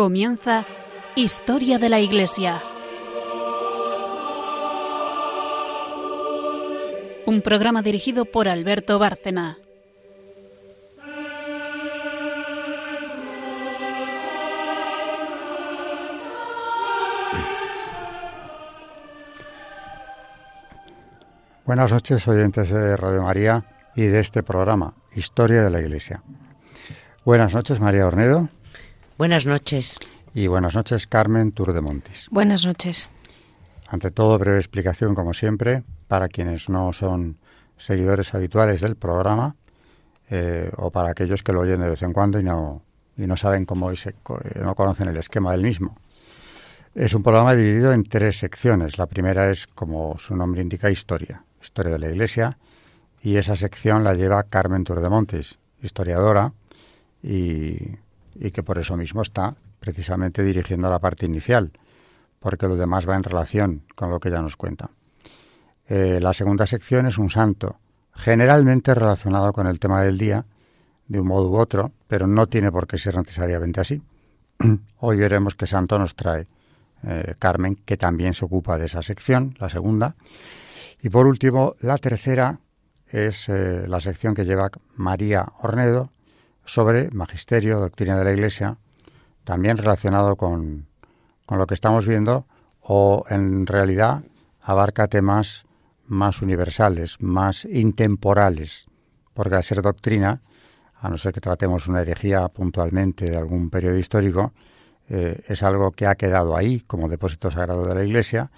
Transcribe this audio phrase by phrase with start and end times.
[0.00, 0.64] Comienza
[1.14, 2.62] Historia de la Iglesia.
[7.26, 9.58] Un programa dirigido por Alberto Bárcena.
[21.66, 26.22] Buenas noches, oyentes de Radio María y de este programa, Historia de la Iglesia.
[27.22, 28.48] Buenas noches, María Ornedo.
[29.20, 29.98] Buenas noches.
[30.32, 32.28] Y buenas noches, Carmen Tour de Montis.
[32.30, 33.06] Buenas noches.
[33.86, 37.36] Ante todo, breve explicación, como siempre, para quienes no son
[37.76, 39.56] seguidores habituales del programa
[40.30, 42.80] eh, o para aquellos que lo oyen de vez en cuando y no,
[43.14, 43.96] y no saben cómo y
[44.58, 45.98] no conocen el esquema del mismo.
[46.94, 48.96] Es un programa dividido en tres secciones.
[48.96, 52.56] La primera es, como su nombre indica, historia Historia de la Iglesia,
[53.20, 56.54] y esa sección la lleva Carmen Turdemontes, historiadora,
[57.22, 57.98] y,
[58.52, 61.72] que por eso mismo está precisamente dirigiendo la parte inicial,
[62.38, 64.90] porque lo demás va en relación con lo que ella nos cuenta.
[65.88, 67.78] Eh, la segunda sección es un santo,
[68.14, 70.44] generalmente relacionado con el tema del día,
[71.08, 74.02] de un modo u otro, pero no tiene por qué ser necesariamente así.
[74.98, 76.46] Hoy veremos qué santo nos trae
[77.02, 80.14] eh, Carmen, que también se ocupa de esa sección, la segunda.
[81.02, 82.60] Y por último, la tercera
[83.08, 86.10] es eh, la sección que lleva María Ornedo
[86.70, 88.76] sobre magisterio, doctrina de la Iglesia,
[89.42, 90.86] también relacionado con,
[91.44, 92.46] con lo que estamos viendo,
[92.80, 94.22] o en realidad
[94.62, 95.64] abarca temas
[96.06, 98.86] más universales, más intemporales,
[99.34, 100.42] porque al ser doctrina,
[100.94, 104.52] a no ser que tratemos una herejía puntualmente de algún periodo histórico,
[105.08, 108.52] eh, es algo que ha quedado ahí como depósito sagrado de la Iglesia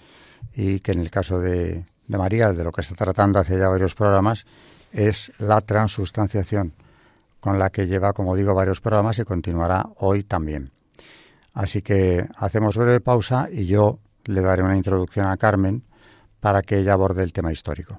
[0.55, 3.69] y que en el caso de, de María, de lo que está tratando hace ya
[3.69, 4.45] varios programas,
[4.93, 6.75] es la transustanciación,
[7.43, 10.71] con la que lleva, como digo, varios programas y continuará hoy también.
[11.53, 15.83] Así que hacemos breve pausa y yo le daré una introducción a Carmen
[16.39, 17.99] para que ella aborde el tema histórico.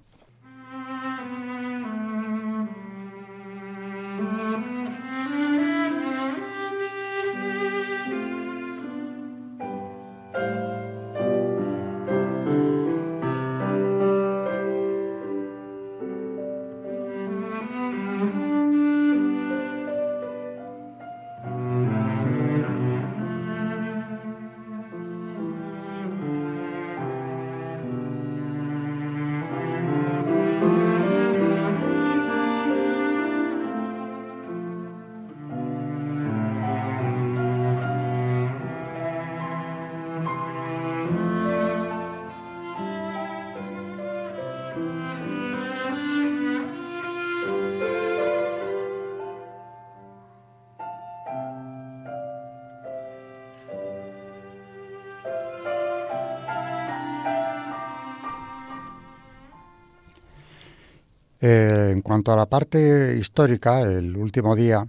[62.13, 64.87] Cuanto a la parte histórica, el último día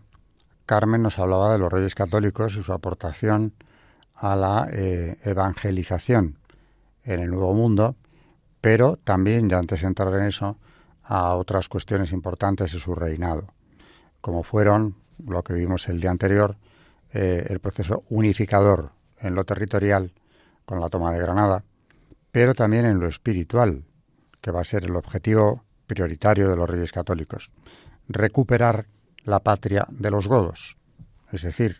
[0.67, 3.55] Carmen nos hablaba de los reyes católicos y su aportación
[4.15, 6.37] a la eh, evangelización
[7.03, 7.97] en el Nuevo Mundo,
[8.61, 10.59] pero también, ya antes de entrar en eso,
[11.03, 13.47] a otras cuestiones importantes de su reinado,
[14.21, 14.95] como fueron
[15.27, 16.59] lo que vimos el día anterior,
[17.15, 20.13] eh, el proceso unificador en lo territorial
[20.67, 21.65] con la toma de Granada,
[22.31, 23.83] pero también en lo espiritual,
[24.43, 27.53] que va a ser el objetivo prioritario de los reyes católicos,
[28.09, 28.87] recuperar
[29.25, 30.79] la patria de los godos,
[31.33, 31.79] es decir,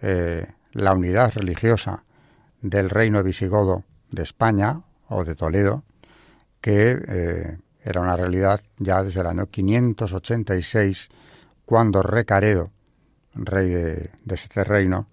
[0.00, 2.04] eh, la unidad religiosa
[2.60, 5.84] del reino visigodo de España o de Toledo,
[6.60, 11.08] que eh, era una realidad ya desde el año 586,
[11.64, 12.70] cuando Recaredo,
[13.34, 15.06] rey de, este reino,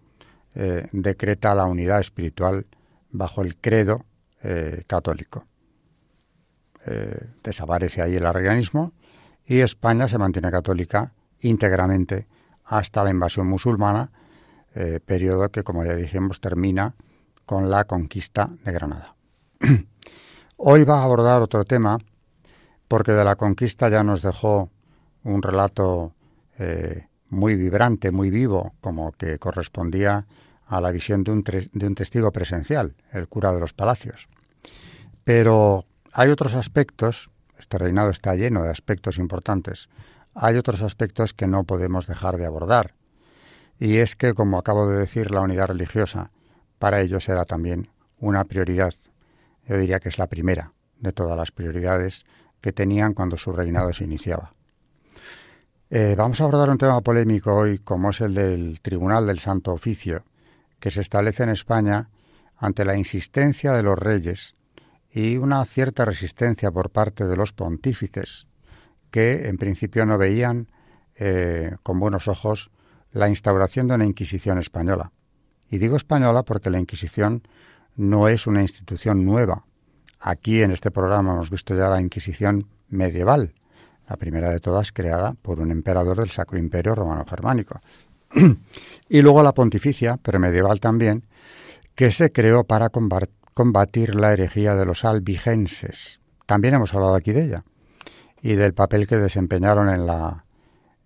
[0.56, 2.66] eh, decreta la unidad espiritual
[3.12, 4.06] bajo el credo
[4.86, 5.48] católico.
[6.88, 8.94] Eh, desaparece ahí el arrianismo
[9.44, 12.28] y España se mantiene católica íntegramente
[12.64, 14.12] hasta la invasión musulmana,
[14.76, 16.94] eh, periodo que, como ya dijimos, termina
[17.46, 19.16] con la conquista de Granada.
[20.58, 21.98] Hoy va a abordar otro tema,
[22.88, 24.70] porque de la conquista ya nos dejó
[25.24, 26.14] un relato
[26.60, 30.28] eh, muy vibrante, muy vivo, como que correspondía
[30.68, 34.28] a la visión de un, de un testigo presencial, el cura de los palacios.
[35.24, 35.86] Pero
[36.18, 37.30] hay otros aspectos,
[37.60, 39.90] este reinado está lleno de aspectos importantes,
[40.34, 42.94] hay otros aspectos que no podemos dejar de abordar.
[43.80, 46.32] Y es que, como acabo de decir, la unidad religiosa
[46.80, 48.94] para ellos era también una prioridad.
[49.68, 50.72] Yo diría que es la primera
[51.02, 52.24] de todas las prioridades
[52.62, 54.54] que tenían cuando su reinado se iniciaba.
[55.90, 59.74] Eh, vamos a abordar un tema polémico hoy, como es el del Tribunal del Santo
[59.74, 60.24] Oficio,
[60.80, 62.08] que se establece en España
[62.56, 64.56] ante la insistencia de los reyes
[65.16, 68.48] y una cierta resistencia por parte de los pontífices,
[69.12, 70.68] que en principio no veían
[71.16, 72.70] eh, con buenos ojos
[73.14, 75.14] la instauración de una Inquisición española.
[75.70, 77.44] Y digo española porque la Inquisición
[77.96, 79.64] no es una institución nueva.
[80.20, 83.54] Aquí en este programa hemos visto ya la Inquisición medieval,
[84.10, 87.80] la primera de todas creada por un emperador del Sacro Imperio Romano Germánico.
[89.08, 91.24] y luego la pontificia, pero medieval también,
[91.96, 96.20] que se creó para combatir la herejía de los albigenses.
[96.46, 97.64] También hemos hablado aquí de ella
[98.42, 100.46] y del papel que desempeñaron en la,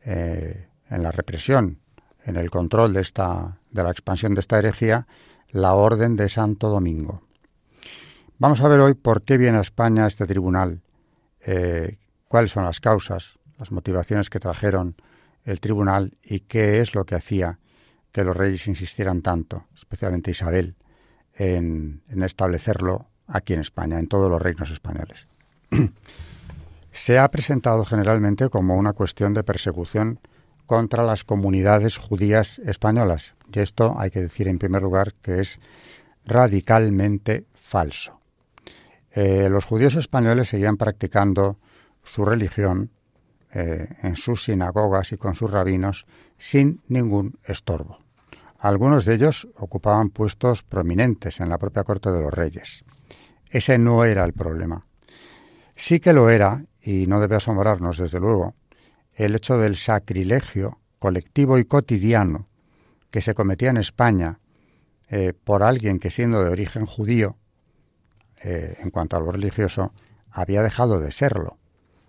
[0.03, 1.79] eh, en la represión,
[2.25, 5.07] en el control de, esta, de la expansión de esta herejía,
[5.51, 7.21] la Orden de Santo Domingo.
[8.39, 10.81] Vamos a ver hoy por qué viene a España este tribunal,
[11.41, 14.95] eh, cuáles son las causas, las motivaciones que trajeron
[15.43, 17.59] el tribunal y qué es lo que hacía
[18.11, 20.75] que los reyes insistieran tanto, especialmente Isabel,
[21.39, 25.27] en, establecerlo aquí en España, en todos los reinos españoles.
[26.91, 30.19] Se ha presentado generalmente como una cuestión de persecución
[30.65, 35.59] contra las comunidades judías españolas, y esto hay que decir en primer lugar que es
[36.25, 38.19] radicalmente falso.
[39.11, 41.57] Eh, los judíos españoles seguían practicando
[42.03, 42.91] su religión
[43.51, 46.05] eh, en sus sinagogas y con sus rabinos
[46.37, 47.99] sin ningún estorbo.
[48.59, 52.83] Algunos de ellos ocupaban puestos prominentes en la propia corte de los reyes.
[53.49, 54.85] Ese no era el problema.
[55.75, 58.55] Sí que lo era, y no debe asombrarnos desde luego,
[59.13, 62.47] el hecho del sacrilegio colectivo y cotidiano
[63.11, 64.39] que se cometía en España
[65.09, 67.37] eh, por alguien que siendo de origen judío,
[68.43, 69.93] eh, en cuanto a lo religioso,
[70.29, 71.57] había dejado de serlo.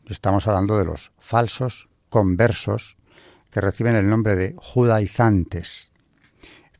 [0.06, 2.96] Estamos hablando de los falsos conversos
[3.50, 5.89] que reciben el nombre de judaizantes.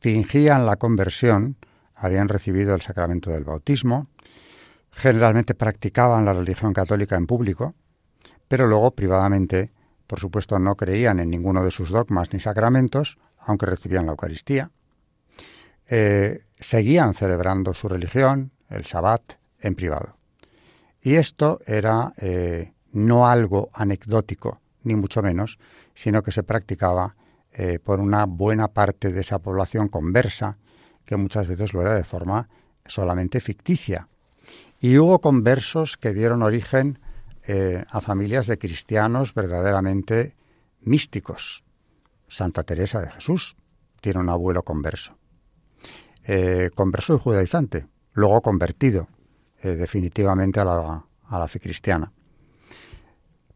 [0.01, 1.57] Fingían la conversión,
[1.95, 4.09] habían recibido el sacramento del bautismo,
[4.91, 7.75] generalmente practicaban la religión católica en público,
[8.49, 9.71] pero luego privadamente,
[10.07, 14.71] por supuesto, no creían en ninguno de sus dogmas ni sacramentos, aunque recibían la Eucaristía.
[15.89, 20.17] Eh, seguían celebrando su religión, el Sabbat, en privado.
[21.03, 25.59] Y esto era eh, no algo anecdótico, ni mucho menos,
[25.95, 27.15] sino que se practicaba
[27.53, 30.59] eh, por una buena parte de esa población conversa,
[31.05, 32.49] que muchas veces lo era de forma
[32.87, 34.09] solamente ficticia.
[34.81, 37.01] Y hubo conversos que dieron origen
[37.43, 40.37] eh, a familias de cristianos verdaderamente
[40.81, 41.65] místicos.
[42.29, 43.57] Santa Teresa de Jesús
[44.01, 45.19] tiene un abuelo converso.
[46.25, 49.09] Eh, converso y judaizante, luego convertido
[49.63, 52.11] definitivamente a la, a la fe cristiana.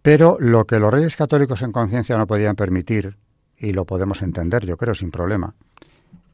[0.02, 3.17] Pero lo que los reyes católicos en conciencia no podían permitir,
[3.58, 5.54] y lo podemos entender, yo creo, sin problema,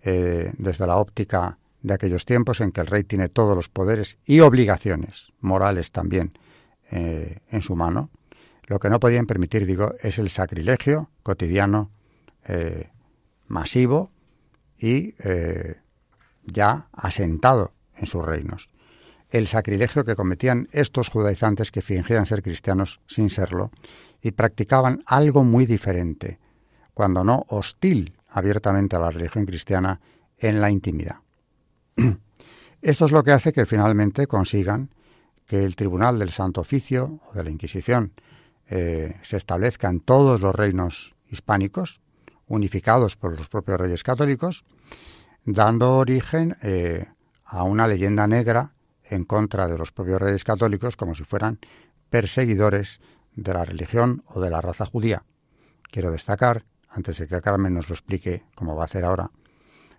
[0.03, 4.19] eh, desde la óptica de aquellos tiempos en que el rey tiene todos los poderes
[4.27, 6.33] y obligaciones morales también
[6.91, 8.11] eh, en su mano,
[8.67, 11.91] lo que no podían permitir, digo, es el sacrilegio cotidiano,
[12.45, 12.91] eh,
[13.49, 14.13] masivo
[14.79, 15.15] y
[16.45, 18.71] ya asentado en sus reinos.
[19.31, 23.71] El sacrilegio que cometían estos judaizantes que fingían ser cristianos sin serlo
[24.23, 26.39] y practicaban algo muy diferente,
[27.01, 30.03] cuando no hostil abiertamente a la religión cristiana
[30.37, 31.21] en la intimidad.
[32.83, 34.91] Esto es lo que hace que finalmente consigan
[35.47, 38.13] que el Tribunal del Santo Oficio o de la Inquisición
[38.69, 42.03] eh, se establezca en todos los reinos hispánicos,
[42.47, 44.67] unificados por los propios reyes católicos,
[45.47, 47.07] dando origen eh,
[47.47, 51.61] a una leyenda negra en contra de los propios reyes católicos como si fueran
[52.11, 53.01] perseguidores
[53.37, 55.25] de la religión o de la raza judía.
[55.91, 59.31] Quiero destacar, antes de que Carmen nos lo explique como va a hacer ahora,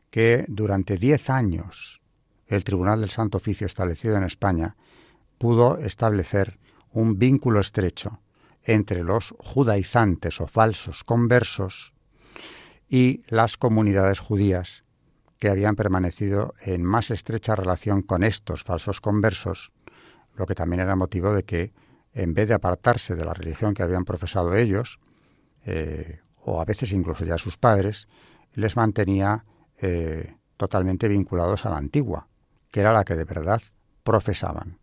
[0.10, 2.02] que durante diez años
[2.48, 4.76] el Tribunal del Santo Oficio establecido en España
[5.38, 6.60] pudo establecer
[6.92, 8.20] un vínculo estrecho
[8.64, 11.96] entre los judaizantes o falsos conversos
[12.90, 14.84] y las comunidades judías
[15.40, 19.72] que habían permanecido en más estrecha relación con estos falsos conversos,
[20.36, 21.74] lo que también era motivo de que,
[22.14, 25.00] en vez de apartarse de la religión que habían profesado ellos,
[25.66, 28.08] eh, o a veces incluso ya sus padres,
[28.54, 29.46] les mantenía
[29.78, 32.28] eh, totalmente vinculados a la antigua,
[32.72, 33.62] que era la que de verdad
[34.04, 34.80] profesaban.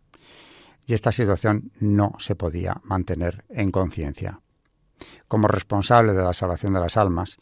[0.85, 4.41] Y esta situación no se podía mantener en conciencia.
[5.27, 7.37] Como responsable de la salvación de las almas,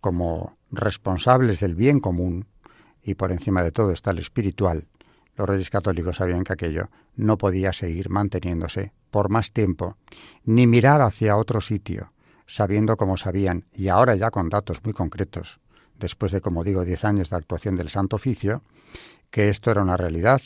[0.00, 2.46] como responsables del bien común,
[3.02, 4.88] y por encima de todo está el espiritual,
[5.36, 9.96] los reyes católicos sabían que aquello no podía seguir manteniéndose por más tiempo,
[10.44, 12.12] ni mirar hacia otro sitio,
[12.48, 15.60] sabiendo como sabían, y ahora ya con datos muy concretos,
[15.98, 18.62] después de, como digo, diez años de actuación del Santo Oficio,
[19.30, 20.40] que esto era una realidad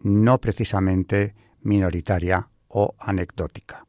[0.00, 3.86] no precisamente minoritaria o anecdótica.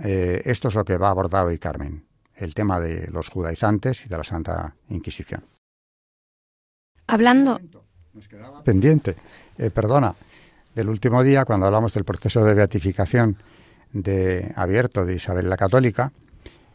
[0.00, 2.06] Eh, esto es lo que va a abordar hoy Carmen,
[2.36, 5.44] el tema de los judaizantes y de la Santa Inquisición.
[7.08, 7.60] Hablando.
[8.64, 9.16] pendiente,
[9.58, 10.14] eh, perdona,
[10.74, 13.36] del último día, cuando hablamos del proceso de beatificación
[13.92, 16.12] de abierto de Isabel la Católica,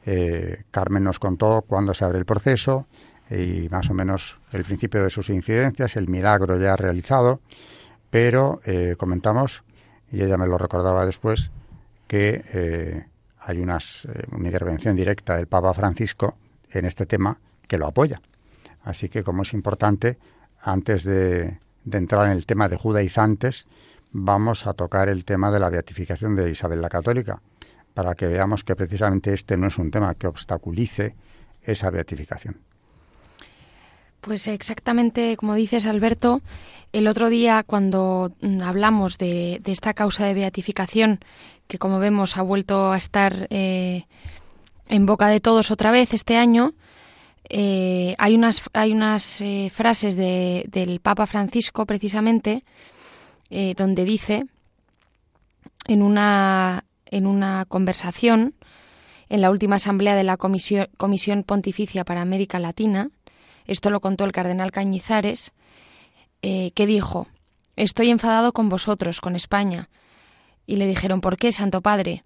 [0.06, 2.88] eh, Carmen nos contó cuándo se abre el proceso
[3.30, 7.40] y más o menos el principio de sus incidencias, el milagro ya realizado,
[8.10, 9.64] pero eh, comentamos,
[10.12, 11.52] y ella me lo recordaba después,
[12.08, 13.06] que eh,
[13.40, 16.38] hay unas, una intervención directa del Papa Francisco
[16.70, 18.22] en este tema que lo apoya.
[18.84, 20.18] Así que como es importante,
[20.60, 23.68] antes de, de entrar en el tema de judaizantes,
[24.12, 27.42] vamos a tocar el tema de la beatificación de Isabel la Católica,
[27.94, 31.16] para que veamos que precisamente este no es un tema que obstaculice
[31.62, 32.58] esa beatificación.
[34.22, 36.42] Pues exactamente como dices, Alberto,
[36.94, 41.20] el otro día cuando mm, hablamos de, esta causa de beatificación,
[41.68, 44.06] que como vemos ha vuelto a estar eh,
[44.88, 46.74] en boca de todos otra vez este año,
[47.50, 52.64] eh, hay unas, hay unas eh, frases del Papa Francisco precisamente
[53.78, 54.46] donde dice
[55.86, 58.56] en una en una conversación
[59.30, 63.12] en la última asamblea de la Comisión, Pontificia para América Latina,
[63.66, 65.52] esto lo contó el cardenal Cañizares,
[66.42, 67.28] eh, que dijo,
[67.76, 69.90] Estoy enfadado con vosotros, con España.
[70.68, 72.24] Y le dijeron, ¿por qué, Santo Padre?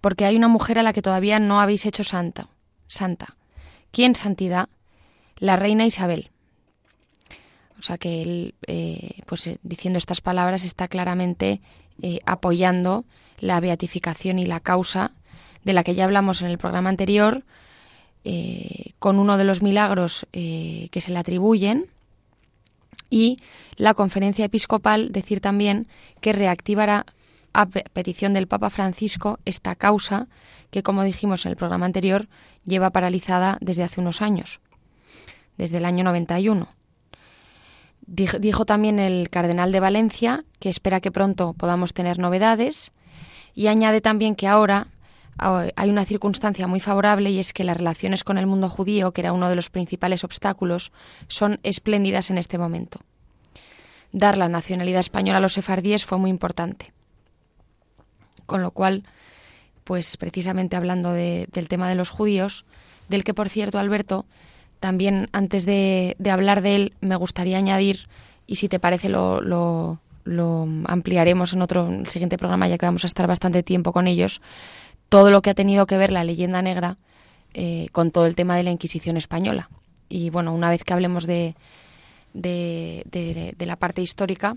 [0.00, 2.48] Porque hay una mujer a la que todavía no habéis hecho santa.
[2.88, 3.36] Santa.
[3.92, 4.68] ¿Quién santidad?
[5.36, 6.30] La reina Isabel.
[7.78, 11.60] O sea que él, eh, pues eh, diciendo estas palabras, está claramente
[12.26, 13.04] apoyando
[13.38, 15.12] la beatificación y la causa
[15.64, 17.44] de la que ya hablamos en el programa anterior,
[18.24, 21.86] eh, con uno de los milagros eh, que se le atribuyen,
[23.10, 23.38] y
[23.76, 25.88] la conferencia episcopal decir también
[26.20, 27.06] que reactivará
[27.54, 30.28] a petición del Papa Francisco esta causa
[30.70, 32.28] que, como dijimos en el programa anterior,
[32.64, 34.60] lleva paralizada desde hace unos años,
[35.56, 36.68] desde el año 91.
[38.06, 42.92] Dijo también el cardenal de Valencia que espera que pronto podamos tener novedades
[43.58, 44.86] y añade también que ahora
[45.36, 49.10] ah, hay una circunstancia muy favorable y es que las relaciones con el mundo judío,
[49.10, 50.92] que era uno de los principales obstáculos,
[51.26, 53.00] son espléndidas en este momento.
[54.12, 56.92] Dar la nacionalidad española a los sefardíes fue muy importante.
[58.46, 59.02] Con lo cual,
[59.82, 62.64] pues precisamente hablando del tema de los judíos,
[63.08, 64.24] del que por cierto, Alberto,
[64.78, 68.06] también antes de, hablar de él, me gustaría añadir,
[68.46, 69.98] y si te parece lo, lo
[70.86, 74.40] ampliaremos en otro el siguiente programa, ya que vamos a estar bastante tiempo con ellos,
[75.08, 76.98] todo lo que ha tenido que ver la leyenda negra
[77.54, 79.70] eh, con todo el tema de la Inquisición española.
[80.08, 81.54] Y bueno, una vez que hablemos de,
[82.34, 83.04] de,
[83.56, 84.56] de, la parte histórica,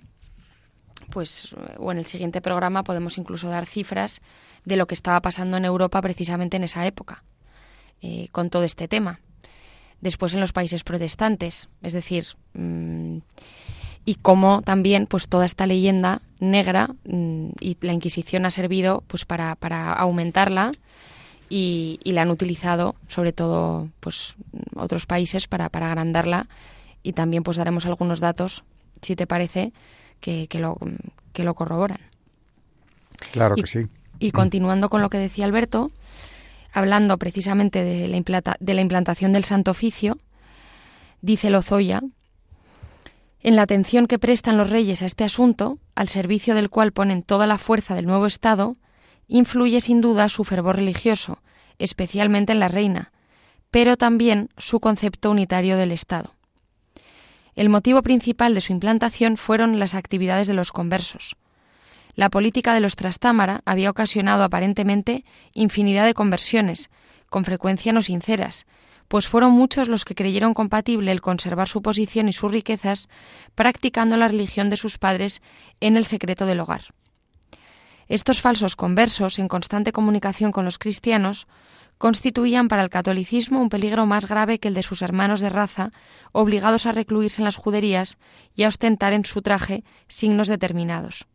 [1.10, 4.22] pues o en el siguiente programa podemos incluso dar cifras
[4.66, 7.24] de lo que estaba pasando en Europa precisamente en esa época,
[8.02, 9.20] eh, con todo este tema.
[10.00, 13.20] Después en los países protestantes, es decir, mm,
[14.06, 19.26] y cómo también pues toda esta leyenda negra mm, y la Inquisición ha servido pues
[19.26, 20.72] para, para aumentarla
[21.50, 24.36] y, la han utilizado sobre todo pues
[24.76, 26.48] otros países para, para agrandarla.
[27.04, 28.64] Y también pues daremos algunos datos
[29.02, 29.74] si te parece
[30.20, 30.78] que, que lo
[31.34, 32.00] que lo corroboran.
[33.32, 33.88] Claro que sí.
[34.20, 35.92] y continuando con lo que decía Alberto
[36.74, 40.18] hablando precisamente de la, de la implantación del Santo Oficio
[41.22, 42.02] dice Lozoya
[43.44, 47.24] en la atención que prestan los reyes a este asunto, al servicio del cual ponen
[47.24, 48.76] toda la fuerza del nuevo Estado,
[49.28, 51.42] influye sin duda su fervor religioso,
[51.80, 53.12] especialmente en la reina,
[53.72, 56.36] pero también su concepto unitario del Estado.
[57.56, 61.36] El motivo principal de su implantación fueron las actividades de los conversos.
[62.14, 66.90] La política de los Trastámara había ocasionado aparentemente infinidad de conversiones,
[67.30, 68.66] con frecuencia no sinceras,
[69.12, 73.10] pues fueron muchos los que creyeron compatible el conservar su posición y sus riquezas
[73.56, 75.42] practicando la religión de sus padres
[75.82, 76.94] en el secreto del hogar.
[78.08, 81.48] Estos falsos conversos, en constante comunicación con los cristianos,
[81.98, 85.92] constituían para el catolicismo un peligro más grave que el de sus hermanos de raza,
[86.32, 88.18] obligados a recluirse en las juderías
[88.56, 91.28] y a ostentar en su traje signos determinados.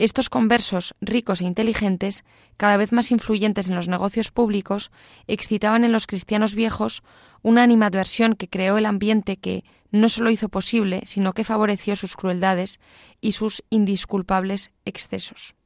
[0.00, 2.22] Estos conversos, ricos e inteligentes,
[2.56, 4.92] cada vez más influyentes en los negocios públicos,
[5.26, 7.02] excitaban en los cristianos viejos
[7.42, 12.14] una animadversión que creó el ambiente que no solo hizo posible, sino que favoreció sus
[12.14, 12.78] crueldades
[13.20, 15.56] y sus indisculpables excesos.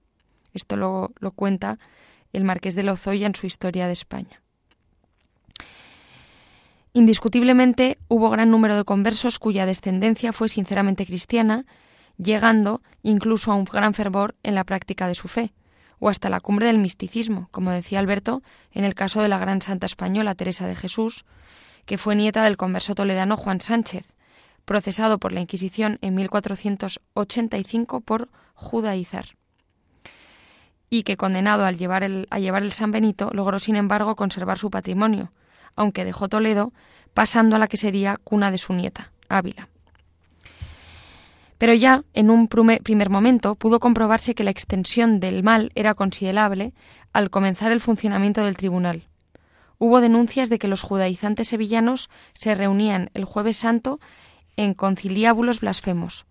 [0.55, 1.79] Esto lo, lo cuenta
[2.33, 4.41] el marqués de Lozoya en su Historia de España.
[6.95, 11.67] Indiscutiblemente hubo gran número de conversos cuya descendencia fue sinceramente cristiana,
[12.19, 15.53] llegando incluso a un gran fervor en la práctica de su fe,
[15.99, 18.43] o hasta la cumbre del misticismo, como decía Alberto
[18.73, 21.25] en el caso de la gran santa española Teresa de Jesús,
[21.87, 24.05] que fue nieta del converso toledano Juan Sánchez,
[24.65, 29.27] procesado por la Inquisición en 1485 por judaizar
[30.93, 34.59] y que condenado al llevar el, a llevar el San Benito logró sin embargo conservar
[34.59, 35.33] su patrimonio,
[35.75, 36.75] aunque dejó Toledo,
[37.15, 39.69] pasando a la que sería cuna de su nieta, Ávila.
[41.63, 46.75] Pero ya, en un primer momento, pudo comprobarse que la extensión del mal era considerable
[47.13, 49.07] al comenzar el funcionamiento del tribunal.
[49.79, 54.01] Hubo denuncias de que los judaizantes sevillanos se reunían el jueves santo
[54.57, 56.27] en conciliábulos blasfemos,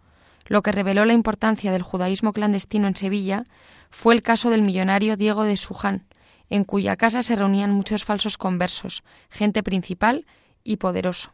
[0.48, 3.46] lo que reveló la importancia del judaísmo clandestino en Sevilla
[3.90, 6.08] fue el caso del millonario Diego de Suján,
[6.50, 10.26] en cuya casa se reunían muchos falsos conversos, gente principal
[10.66, 11.32] y poderoso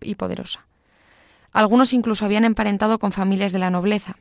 [0.00, 0.66] y poderosa.
[1.52, 4.16] Algunos incluso habían emparentado con familias de la nobleza,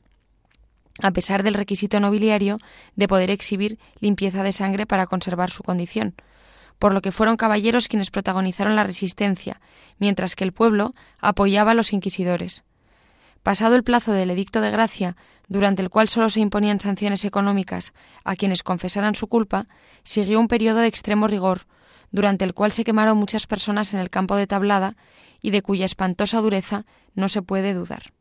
[1.02, 2.60] a pesar del requisito nobiliario
[2.96, 6.16] de poder exhibir limpieza de sangre para conservar su condición,
[6.80, 9.62] por lo que fueron caballeros quienes protagonizaron la resistencia,
[10.00, 12.64] mientras que el pueblo apoyaba a los inquisidores.
[13.44, 15.16] Pasado el plazo del edicto de gracia,
[15.48, 17.94] durante el cual sólo se imponían sanciones económicas
[18.24, 19.68] a quienes confesaran su culpa,
[20.04, 21.66] siguió un periodo de extremo rigor,
[22.12, 24.96] durante el cual se quemaron muchas personas en el campo de Tablada
[25.42, 26.86] y de cuya espantosa dureza
[27.16, 28.14] no se puede dudar.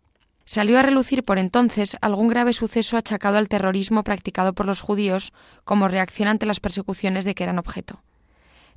[0.44, 5.32] Salió a relucir por entonces algún grave suceso achacado al terrorismo practicado por los judíos
[5.64, 8.02] como reacción ante las persecuciones de que eran objeto.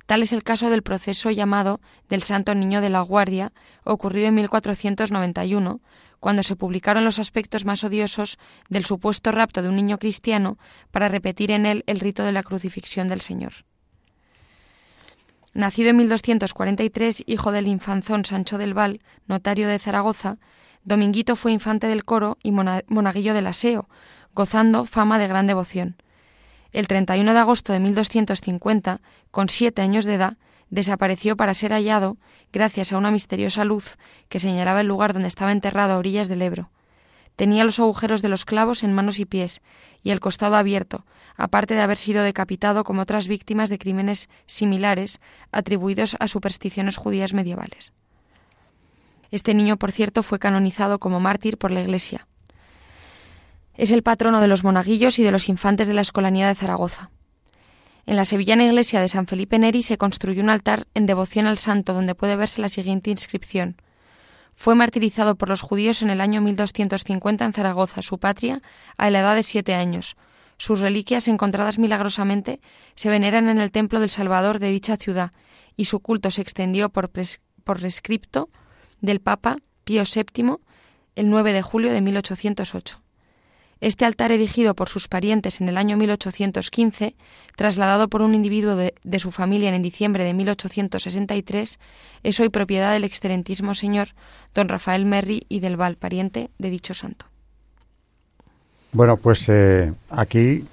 [0.06, 3.52] Tal es el caso del proceso llamado del Santo Niño de la Guardia,
[3.84, 5.80] ocurrido en 1491,
[6.20, 10.58] cuando se publicaron los aspectos más odiosos del supuesto rapto de un niño cristiano
[10.90, 13.64] para repetir en él el rito de la crucifixión del Señor.
[15.54, 20.38] Nacido en 1243, hijo del infanzón Sancho del Val, notario de Zaragoza,
[20.84, 23.88] Dominguito fue infante del coro y monaguillo del aseo,
[24.34, 25.96] gozando fama de gran devoción.
[26.72, 30.36] El 31 de agosto de 1250, con siete años de edad,
[30.70, 32.16] desapareció para ser hallado
[32.50, 33.98] gracias a una misteriosa luz
[34.30, 36.70] que señalaba el lugar donde estaba enterrado a orillas del Ebro.
[37.36, 39.62] Tenía los agujeros de los clavos en manos y pies
[40.02, 41.04] y el costado abierto,
[41.36, 47.32] aparte de haber sido decapitado como otras víctimas de crímenes similares atribuidos a supersticiones judías
[47.32, 47.92] medievales.
[49.30, 52.26] Este niño, por cierto, fue canonizado como mártir por la Iglesia.
[53.74, 57.10] Es el patrono de los monaguillos y de los infantes de la Escolanía de Zaragoza.
[58.04, 61.56] En la sevillana iglesia de San Felipe Neri se construyó un altar en devoción al
[61.56, 63.76] santo donde puede verse la siguiente inscripción.
[64.54, 68.62] Fue martirizado por los judíos en el año 1250 en Zaragoza, su patria,
[68.96, 70.16] a la edad de siete años.
[70.58, 72.60] Sus reliquias, encontradas milagrosamente,
[72.94, 75.32] se veneran en el templo del Salvador de dicha ciudad,
[75.76, 77.10] y su culto se extendió por,
[77.64, 78.50] por rescripto
[79.00, 80.56] del Papa Pío VII
[81.16, 83.02] el 9 de julio de 1808.
[83.82, 87.16] Este altar erigido por sus parientes en el año 1815,
[87.56, 91.80] trasladado por un individuo de, su familia en diciembre de 1863,
[92.22, 94.10] es hoy propiedad del excelentísimo señor
[94.54, 97.26] don Rafael Merri y del Val, pariente de dicho santo.
[98.92, 100.64] Bueno, pues eh, aquí,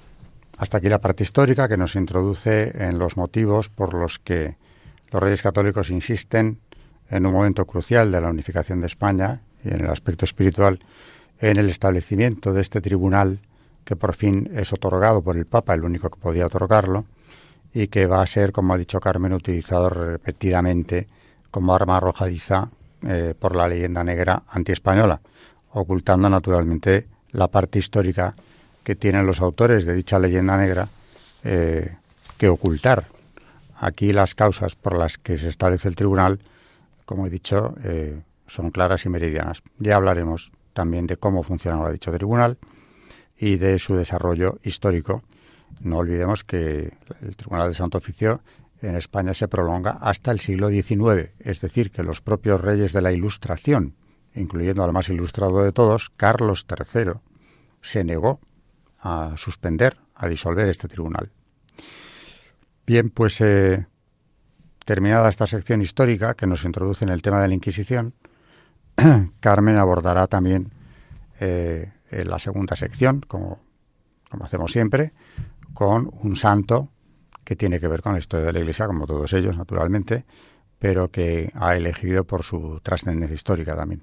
[0.56, 4.54] hasta aquí la parte histórica que nos introduce en los motivos por los que
[5.10, 6.60] los reyes católicos insisten
[7.10, 10.78] en un momento crucial de la unificación de España y en el aspecto espiritual
[11.40, 13.40] en el establecimiento de este tribunal
[13.84, 17.06] que por fin es otorgado por el Papa, el único que podía otorgarlo,
[17.72, 21.08] y que va a ser, como ha dicho Carmen, utilizado repetidamente
[21.50, 22.70] como arma arrojadiza
[23.06, 25.20] eh, por la leyenda negra antiespañola,
[25.72, 28.34] ocultando naturalmente la parte histórica
[28.84, 30.88] que tienen los autores de dicha leyenda negra
[31.44, 31.96] eh,
[32.36, 33.04] que ocultar.
[33.76, 36.40] Aquí las causas por las que se establece el tribunal,
[37.06, 39.62] como he dicho, eh, son claras y meridianas.
[39.78, 42.56] Ya hablaremos también de cómo funcionaba dicho tribunal
[43.36, 45.22] y de su desarrollo histórico.
[45.80, 48.40] No olvidemos que el Tribunal de Santo Oficio
[48.80, 53.02] en España se prolonga hasta el siglo XIX, es decir, que los propios reyes de
[53.02, 53.94] la Ilustración,
[54.34, 57.20] incluyendo al más ilustrado de todos, Carlos III,
[57.82, 58.40] se negó
[59.00, 61.30] a suspender, a disolver este tribunal.
[62.86, 63.86] Bien, pues eh,
[64.86, 68.14] terminada esta sección histórica que nos introduce en el tema de la Inquisición,
[69.40, 70.70] Carmen abordará también
[71.38, 73.60] eh, en la segunda sección, como,
[74.28, 75.12] como hacemos siempre,
[75.74, 76.88] con un santo
[77.44, 80.24] que tiene que ver con la historia de la Iglesia, como todos ellos, naturalmente,
[80.78, 84.02] pero que ha elegido por su trascendencia histórica también.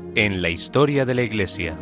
[0.15, 1.77] en la historia de la Iglesia.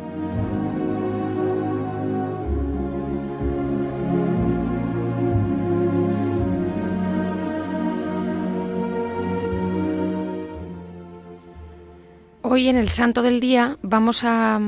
[12.42, 14.60] Hoy en el Santo del Día vamos a,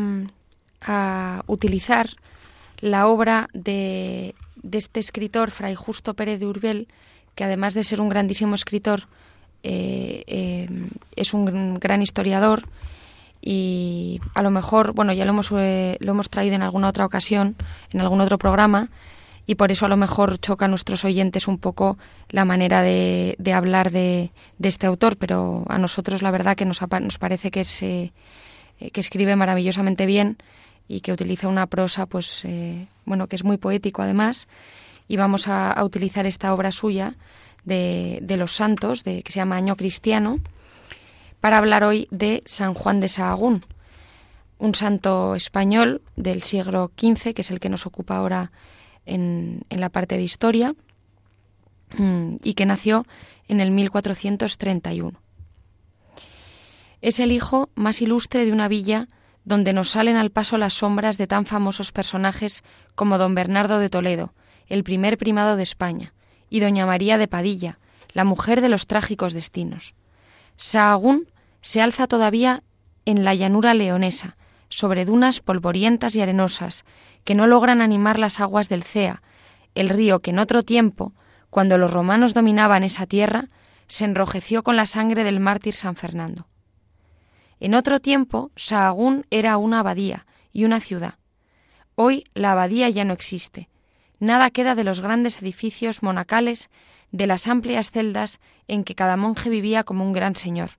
[1.46, 2.08] utilizar
[2.80, 4.34] la obra de,
[4.72, 6.88] este escritor, Fray Justo Pérez de Urbel,
[7.36, 9.02] que además de ser un grandísimo escritor,
[9.62, 10.68] eh, eh,
[11.14, 12.64] es un gran historiador
[13.42, 17.04] y a lo mejor, bueno, ya lo hemos, eh, lo hemos traído en alguna otra
[17.04, 17.56] ocasión,
[17.90, 18.88] en algún otro programa,
[19.46, 23.34] y por eso a lo mejor choca a nuestros oyentes un poco la manera de,
[23.38, 27.50] de hablar de, de, este autor, pero a nosotros la verdad que nos, nos parece
[27.50, 28.12] que, es, que
[28.94, 30.38] escribe maravillosamente bien
[30.86, 32.44] y que utiliza una prosa, pues,
[33.04, 34.46] bueno, que es muy poético además,
[35.08, 37.16] y vamos a, a utilizar esta obra suya,
[37.64, 40.38] de, los santos, de, que se llama Año Cristiano,
[41.42, 43.62] para hablar hoy de San Juan de Sahagún,
[44.58, 48.52] un santo español del siglo XV, que es el que nos ocupa ahora
[49.06, 50.76] en, en la parte de historia,
[51.98, 53.04] mm, y que nació
[53.48, 55.20] en el 1431.
[57.00, 59.08] Es el hijo más ilustre de una villa
[59.44, 62.62] donde nos salen al paso las sombras de tan famosos personajes
[62.94, 64.32] como don Bernardo de Toledo,
[64.68, 66.14] el primer primado de España,
[66.48, 67.80] y doña María de Padilla,
[68.12, 69.96] la mujer de los trágicos destinos.
[70.56, 71.31] Sahagún
[71.62, 72.62] se alza todavía
[73.06, 74.36] en la llanura leonesa,
[74.68, 76.84] sobre dunas polvorientas y arenosas,
[77.24, 79.22] que no logran animar las aguas del Cea,
[79.74, 81.14] el río que en otro tiempo,
[81.48, 83.48] cuando los romanos dominaban esa tierra,
[83.86, 86.46] se enrojeció con la sangre del mártir San Fernando.
[87.60, 91.14] En otro tiempo, Sahagún era una abadía y una ciudad.
[91.94, 93.68] Hoy la abadía ya no existe,
[94.22, 96.70] Nada queda de los grandes edificios monacales,
[97.10, 100.78] de las amplias celdas en que cada monje vivía como un gran señor,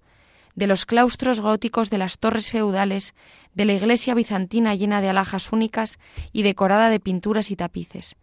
[0.56, 3.14] de los claustros góticos de las torres feudales,
[3.54, 6.00] de la iglesia bizantina llena de alhajas únicas
[6.32, 8.16] y decorada de pinturas y tapices.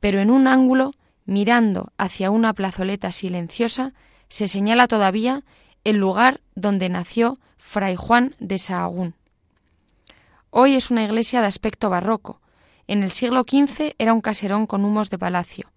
[0.00, 3.92] Pero en un ángulo, mirando hacia una plazoleta silenciosa,
[4.28, 5.44] se señala todavía
[5.84, 9.14] el lugar donde nació Fray Juan de Sahagún.
[10.50, 12.40] Hoy es una iglesia de aspecto barroco,
[12.88, 15.70] en el siglo XV era un caserón con humos de palacio.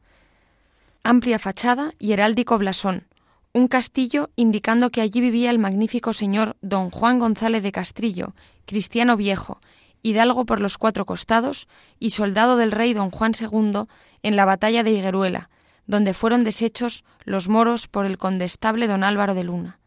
[1.04, 3.06] Amplia fachada y heráldico blasón,
[3.54, 8.34] un castillo indicando que allí vivía el magnífico señor don Juan González de Castrillo,
[8.66, 9.60] cristiano viejo,
[10.02, 11.68] hidalgo por los cuatro costados
[12.00, 13.84] y soldado del rey don Juan II
[14.24, 15.50] en la batalla de Higueruela,
[15.86, 19.80] donde fueron deshechos los moros por el condestable don Álvaro de Luna.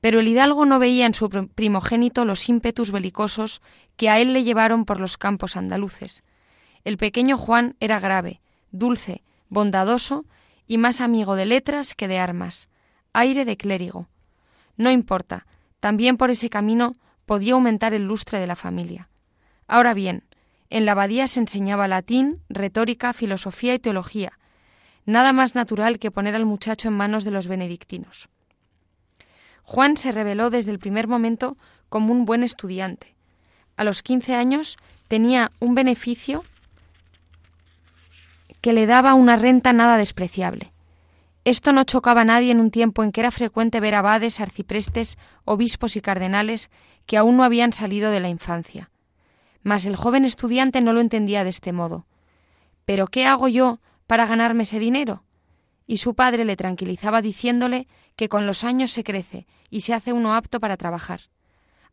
[0.00, 3.62] Pero el hidalgo no veía en su primogénito los ímpetus belicosos
[3.96, 6.22] que a él le llevaron por los campos andaluces.
[6.84, 8.40] El pequeño Juan era grave,
[8.70, 10.24] dulce, bondadoso
[10.68, 12.68] y más amigo de letras que de armas,
[13.12, 14.06] aire de clérigo.
[14.76, 15.46] No importa,
[15.80, 16.94] también por ese camino
[17.26, 19.08] podía aumentar el lustre de la familia.
[19.66, 20.24] Ahora bien,
[20.70, 24.38] en la abadía se enseñaba latín, retórica, filosofía y teología,
[25.06, 28.28] nada más natural que poner al muchacho en manos de los benedictinos.
[29.62, 31.56] Juan se reveló desde el primer momento
[31.88, 33.16] como un buen estudiante.
[33.76, 34.76] A los 15 años
[35.08, 36.44] tenía un beneficio
[38.60, 40.72] que le daba una renta nada despreciable.
[41.44, 45.16] Esto no chocaba a nadie en un tiempo en que era frecuente ver abades, arciprestes,
[45.44, 46.70] obispos y cardenales
[47.06, 48.90] que aún no habían salido de la infancia.
[49.62, 52.06] Mas el joven estudiante no lo entendía de este modo.
[52.84, 55.24] ¿Pero qué hago yo para ganarme ese dinero?
[55.88, 60.12] y su padre le tranquilizaba diciéndole que con los años se crece y se hace
[60.12, 61.22] uno apto para trabajar.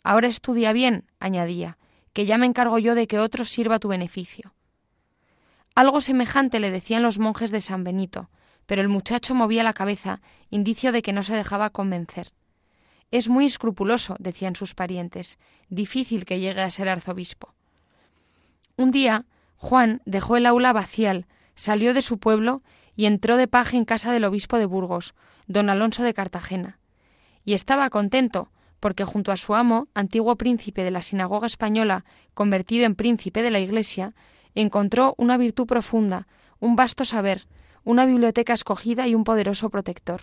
[0.03, 1.77] Ahora estudia bien, añadía,
[2.11, 4.53] que ya me encargo yo de que otro sirva tu beneficio.
[5.75, 8.29] Algo semejante le decían los monjes de San Benito,
[8.65, 12.31] pero el muchacho movía la cabeza, indicio de que no se dejaba convencer.
[13.11, 17.53] Es muy escrupuloso, decían sus parientes, difícil que llegue a ser arzobispo.
[18.77, 19.25] Un día,
[19.57, 22.63] Juan dejó el aula vacial, salió de su pueblo
[22.95, 25.13] y entró de paje en casa del obispo de Burgos,
[25.47, 26.79] don Alonso de Cartagena.
[27.43, 32.85] Y estaba contento, porque junto a su amo, antiguo príncipe de la sinagoga española, convertido
[32.85, 34.13] en príncipe de la Iglesia,
[34.55, 36.27] encontró una virtud profunda,
[36.59, 37.47] un vasto saber,
[37.83, 40.21] una biblioteca escogida y un poderoso protector.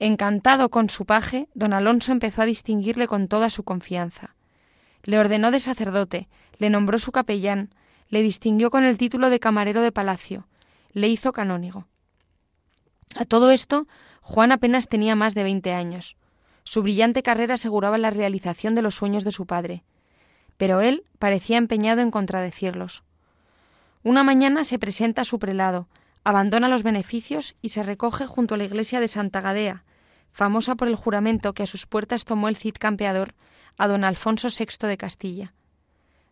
[0.00, 4.34] Encantado con su paje, don Alonso empezó a distinguirle con toda su confianza.
[5.02, 7.74] Le ordenó de sacerdote, le nombró su capellán,
[8.08, 10.48] le distinguió con el título de camarero de palacio,
[10.92, 11.86] le hizo canónigo.
[13.16, 13.86] A todo esto,
[14.22, 16.16] Juan apenas tenía más de veinte años.
[16.64, 19.84] Su brillante carrera aseguraba la realización de los sueños de su padre,
[20.56, 23.04] pero él parecía empeñado en contradecirlos.
[24.02, 25.88] Una mañana se presenta a su prelado,
[26.24, 29.84] abandona los beneficios y se recoge junto a la iglesia de Santa Gadea,
[30.30, 33.34] famosa por el juramento que a sus puertas tomó el Cid campeador
[33.76, 35.54] a don Alfonso VI de Castilla.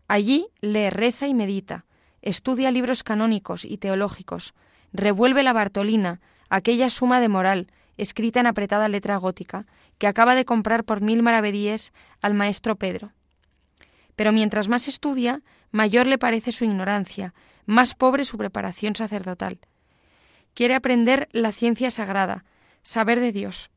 [0.09, 1.87] Allí lee, reza y medita,
[2.23, 4.55] estudia libros canónicos y teológicos,
[4.93, 9.67] revuelve la Bartolina, aquella suma de moral, escrita en apretada letra gótica,
[9.99, 13.13] que acaba de comprar por mil maravedíes al maestro Pedro.
[14.15, 17.35] Pero mientras más estudia, mayor le parece su ignorancia,
[17.67, 19.59] más pobre su preparación sacerdotal.
[20.55, 22.45] Quiere aprender la ciencia sagrada,
[22.83, 23.71] saber de Dios.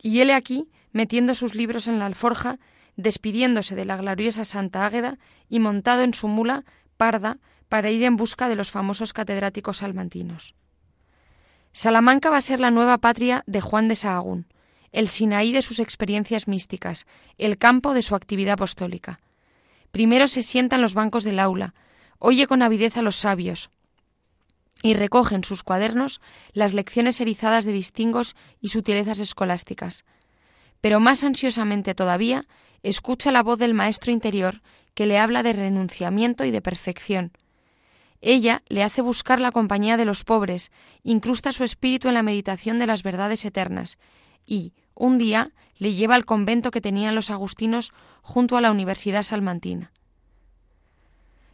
[0.00, 2.58] Y él aquí, metiendo sus libros en la alforja,
[2.96, 6.64] despidiéndose de la gloriosa Santa Águeda y montado en su mula
[6.96, 10.54] parda para ir en busca de los famosos catedráticos salmantinos.
[11.72, 14.46] Salamanca va a ser la nueva patria de Juan de Sahagún,
[14.92, 19.20] el Sinaí de sus experiencias místicas, el campo de su actividad apostólica.
[19.90, 21.74] Primero se sienta en los bancos del aula,
[22.18, 23.70] oye con avidez a los sabios
[24.82, 26.20] y recoge en sus cuadernos
[26.52, 30.04] las lecciones erizadas de distingos y sutilezas escolásticas.
[30.80, 32.46] Pero más ansiosamente todavía
[32.82, 34.62] escucha la voz del maestro interior
[34.94, 37.32] que le habla de renunciamiento y de perfección,
[38.20, 40.70] ella le hace buscar la compañía de los pobres,
[41.02, 43.98] incrusta su espíritu en la meditación de las verdades eternas
[44.44, 49.22] y, un día, le lleva al convento que tenían los agustinos junto a la Universidad
[49.22, 49.92] Salmantina.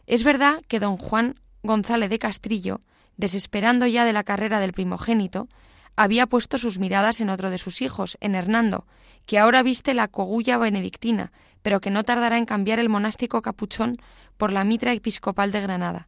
[0.05, 2.81] Es verdad que don Juan González de Castrillo,
[3.17, 5.47] desesperando ya de la carrera del primogénito,
[5.95, 8.85] había puesto sus miradas en otro de sus hijos, en Hernando,
[9.25, 13.97] que ahora viste la cogulla benedictina, pero que no tardará en cambiar el monástico capuchón
[14.37, 16.07] por la mitra episcopal de Granada.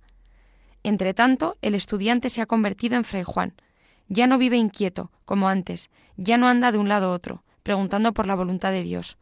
[0.84, 3.54] Entretanto, el estudiante se ha convertido en Fray Juan.
[4.08, 8.14] Ya no vive inquieto, como antes, ya no anda de un lado a otro, preguntando
[8.14, 9.18] por la voluntad de Dios.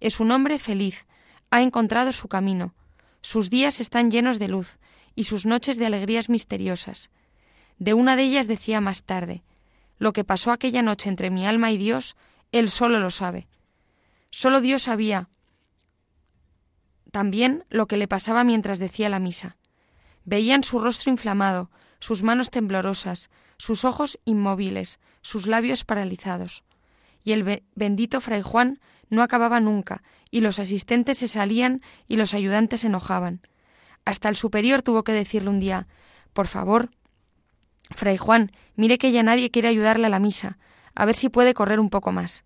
[0.00, 1.06] Es un hombre feliz,
[1.50, 2.74] ha encontrado su camino.
[3.26, 4.78] Sus días están llenos de luz
[5.16, 7.10] y sus noches de alegrías misteriosas.
[7.76, 9.42] De una de ellas decía más tarde,
[9.98, 12.14] lo que pasó aquella noche entre mi alma y Dios,
[12.52, 13.48] él solo lo sabe.
[14.30, 15.28] Solo Dios sabía
[17.10, 19.56] también lo que le pasaba mientras decía la misa.
[20.24, 26.62] Veían su rostro inflamado, sus manos temblorosas, sus ojos inmóviles, sus labios paralizados.
[27.24, 32.34] Y el bendito fray Juan no acababa nunca, y los asistentes se salían y los
[32.34, 33.40] ayudantes se enojaban.
[34.04, 35.86] Hasta el superior tuvo que decirle un día
[36.32, 36.90] Por favor,
[37.94, 40.58] fray Juan, mire que ya nadie quiere ayudarle a la misa,
[40.94, 42.44] a ver si puede correr un poco más.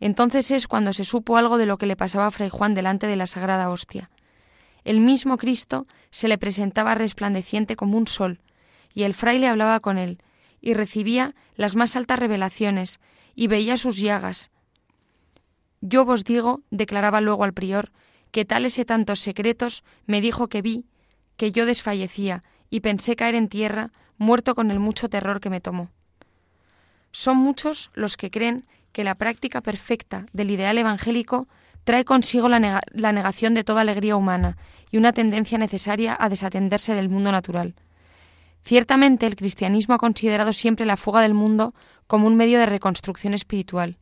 [0.00, 3.06] Entonces es cuando se supo algo de lo que le pasaba a fray Juan delante
[3.06, 4.10] de la sagrada hostia.
[4.84, 8.40] El mismo Cristo se le presentaba resplandeciente como un sol,
[8.94, 10.22] y el fraile hablaba con él,
[10.60, 13.00] y recibía las más altas revelaciones,
[13.34, 14.50] y veía sus llagas.
[15.80, 17.92] Yo vos digo, declaraba luego al prior,
[18.30, 20.84] que tales y tantos secretos me dijo que vi,
[21.36, 25.60] que yo desfallecía, y pensé caer en tierra, muerto con el mucho terror que me
[25.60, 25.90] tomó.
[27.12, 31.48] Son muchos los que creen que la práctica perfecta del ideal evangélico
[31.84, 34.56] trae consigo la, negación de toda alegría humana
[34.90, 37.74] y una tendencia necesaria a desatenderse del mundo natural.
[38.64, 41.74] Ciertamente el cristianismo ha considerado siempre la fuga del mundo
[42.06, 43.98] como un medio de reconstrucción espiritual.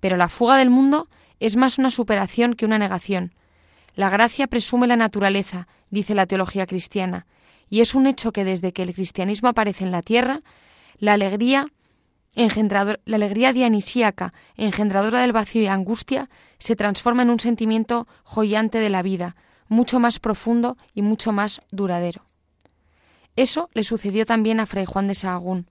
[0.00, 1.08] Pero la fuga del mundo
[1.40, 3.34] es más una superación que una negación.
[3.94, 7.26] La gracia presume la naturaleza, dice la teología cristiana,
[7.70, 10.42] y es un hecho que desde que el cristianismo aparece en la tierra,
[10.98, 11.68] la alegría
[12.34, 18.90] la alegría dionisíaca, engendradora del vacío y angustia, se transforma en un sentimiento joyante de
[18.90, 19.34] la vida,
[19.68, 22.26] mucho más profundo y mucho más duradero.
[23.34, 25.68] Eso le sucedió también a Fray Juan de Sahagún.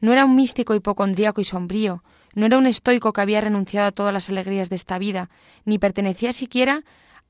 [0.00, 2.02] No era un místico hipocondríaco y sombrío,
[2.34, 5.28] no era un estoico que había renunciado a todas las alegrías de esta vida,
[5.64, 6.82] ni pertenecía siquiera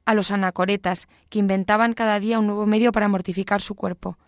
[0.04, 4.18] a los anacoretas, que inventaban cada día un nuevo medio para mortificar su cuerpo.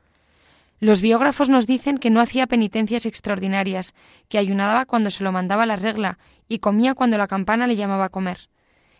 [0.80, 3.94] Los biógrafos nos dicen que no hacía penitencias extraordinarias,
[4.28, 8.06] que ayunaba cuando se lo mandaba la regla y comía cuando la campana le llamaba
[8.06, 8.48] a comer.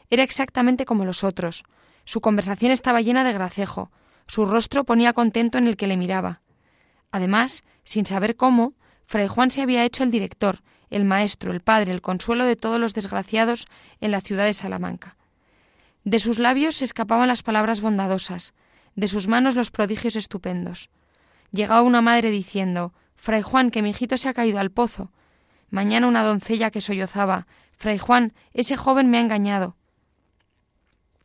[0.08, 1.64] Era exactamente como los otros.
[2.04, 3.90] Su conversación estaba llena de gracejo,
[4.26, 6.42] su rostro ponía contento en el que le miraba.
[7.11, 11.92] Además, sin saber cómo, Fray Juan se había hecho el director, el maestro, el padre,
[11.92, 13.66] el consuelo de todos los desgraciados
[14.00, 15.16] en la ciudad de Salamanca.
[16.05, 18.52] De sus labios se escapaban las palabras bondadosas,
[18.94, 20.90] de sus manos los prodigios estupendos.
[21.50, 25.11] Llegaba una madre diciendo Fray Juan, que mi hijito se ha caído al pozo.
[25.70, 29.76] Mañana una doncella que sollozaba Fray Juan, ese joven me ha engañado.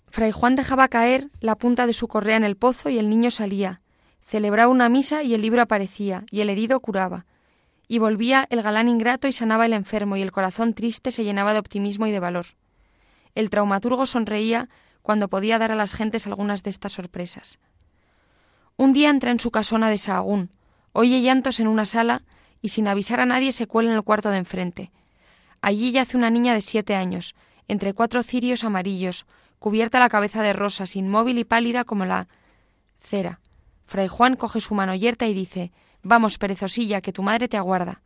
[0.09, 3.31] Fray Juan dejaba caer la punta de su correa en el pozo y el niño
[3.31, 3.79] salía.
[4.25, 7.25] Celebraba una misa y el libro aparecía, y el herido curaba.
[7.87, 11.53] Y volvía el galán ingrato y sanaba el enfermo, y el corazón triste se llenaba
[11.53, 12.45] de optimismo y de valor.
[13.35, 14.67] El traumaturgo sonreía
[15.01, 17.59] cuando podía dar a las gentes algunas de estas sorpresas.
[18.75, 20.51] Un día entra en su casona de Sahagún,
[20.91, 22.23] oye llantos en una sala
[22.61, 24.91] y sin avisar a nadie se cuela en el cuarto de enfrente.
[25.61, 27.35] Allí yace una niña de siete años,
[27.67, 29.25] entre cuatro cirios amarillos,
[29.59, 32.27] cubierta la cabeza de rosas, inmóvil y pálida como la
[32.99, 33.39] cera.
[33.85, 35.71] Fray Juan coge su mano yerta y dice
[36.03, 38.01] Vamos, perezosilla, que tu madre te aguarda.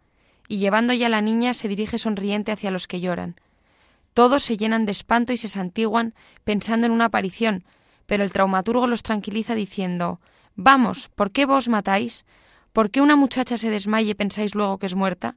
[0.47, 3.35] Y llevando ya la niña se dirige sonriente hacia los que lloran.
[4.13, 7.63] Todos se llenan de espanto y se santiguan pensando en una aparición,
[8.05, 10.19] pero el traumaturgo los tranquiliza diciendo
[10.55, 12.25] Vamos, ¿por qué vos matáis?
[12.73, 15.35] ¿Por qué una muchacha se desmaye y pensáis luego que es muerta?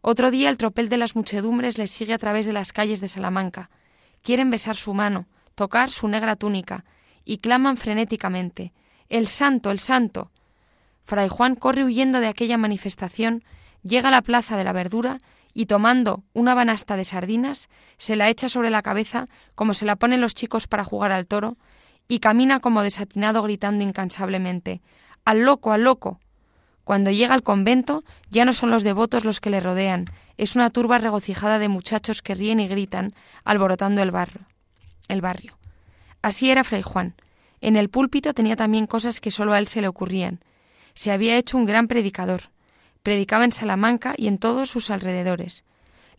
[0.00, 3.06] Otro día el tropel de las muchedumbres les sigue a través de las calles de
[3.06, 3.70] Salamanca.
[4.22, 6.84] Quieren besar su mano, tocar su negra túnica,
[7.24, 8.72] y claman frenéticamente
[9.08, 10.31] El santo, el santo.
[11.04, 13.44] Fray Juan corre huyendo de aquella manifestación,
[13.82, 15.18] llega a la plaza de la verdura
[15.54, 19.96] y tomando una banasta de sardinas, se la echa sobre la cabeza como se la
[19.96, 21.56] ponen los chicos para jugar al toro,
[22.08, 24.82] y camina como desatinado gritando incansablemente
[25.24, 26.20] Al loco, al loco.
[26.84, 30.70] Cuando llega al convento, ya no son los devotos los que le rodean, es una
[30.70, 34.46] turba regocijada de muchachos que ríen y gritan, alborotando el barrio.
[35.08, 35.58] El barrio.
[36.22, 37.14] Así era Fray Juan.
[37.60, 40.40] En el púlpito tenía también cosas que solo a él se le ocurrían.
[40.94, 42.50] Se había hecho un gran predicador.
[43.02, 45.64] Predicaba en Salamanca y en todos sus alrededores.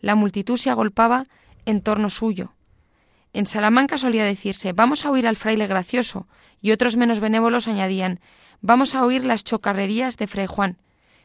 [0.00, 1.26] La multitud se agolpaba
[1.64, 2.52] en torno suyo.
[3.32, 6.28] En Salamanca solía decirse vamos a oír al fraile gracioso,
[6.60, 8.20] y otros menos benévolos añadían
[8.60, 10.78] vamos a oír las chocarrerías de Fray Juan.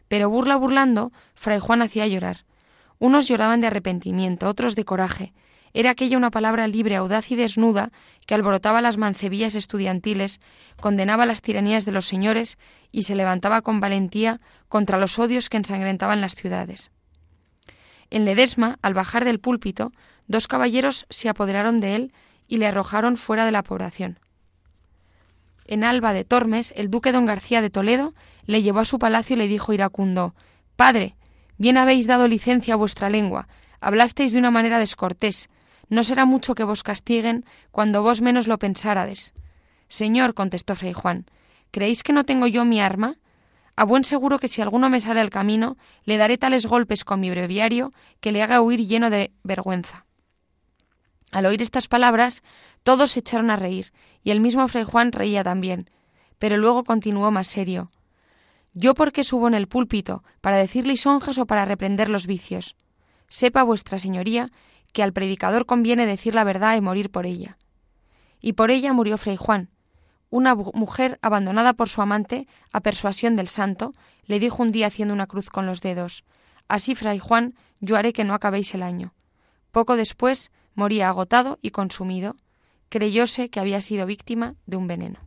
[0.08, 2.46] Pero burla burlando, Fray Juan hacía llorar.
[2.98, 5.34] Unos lloraban de arrepentimiento, otros de coraje.
[5.74, 7.92] Era aquella una palabra libre, audaz y desnuda
[8.26, 10.40] que alborotaba las mancebillas estudiantiles,
[10.80, 12.58] condenaba las tiranías de los señores
[12.92, 16.92] y se levantaba con valentía contra los odios que ensangrentaban las ciudades.
[18.10, 19.92] En Ledesma, al bajar del púlpito,
[20.28, 22.14] dos caballeros se apoderaron de él
[22.48, 24.20] y le arrojaron fuera de la población.
[25.66, 29.36] En Alba de Tormes, el duque don García de Toledo le llevó a su palacio
[29.36, 30.34] y le dijo iracundo
[30.76, 31.16] Padre,
[31.58, 33.48] bien habéis dado licencia a vuestra lengua,
[33.80, 35.50] hablasteis de una manera descortés,
[35.90, 39.34] no será mucho que vos castiguen cuando vos menos lo pensárades.
[39.88, 41.26] Señor, contestó Fray Juan,
[41.72, 43.18] ¿creéis que no tengo yo mi arma?
[43.76, 47.20] A buen seguro que si alguno me sale al camino, le daré tales golpes con
[47.20, 50.06] mi breviario que le haga huir lleno de vergüenza.
[51.32, 52.44] Al oír estas palabras,
[52.84, 53.94] todos se echaron a reír,
[54.24, 55.90] y el mismo Fray Juan reía también,
[56.40, 57.92] pero luego continuó más serio.
[58.74, 60.24] ¿Yo por qué subo en el púlpito?
[60.42, 62.76] ¿Para decir lisonjas o para reprender los vicios?
[63.28, 64.52] Sepa vuestra señoría
[64.94, 67.58] que al predicador conviene decir la verdad y morir por ella.
[68.42, 69.70] Y por ella murió Fray Juan.
[70.30, 73.94] Una mujer abandonada por su amante, a persuasión del santo,
[74.26, 76.24] le dijo un día haciendo una cruz con los dedos
[76.70, 79.14] Así, Fray Juan, yo haré que no acabéis el año.
[79.72, 82.36] Poco después moría agotado y consumido.
[82.90, 85.20] Creyóse que había sido víctima de un veneno.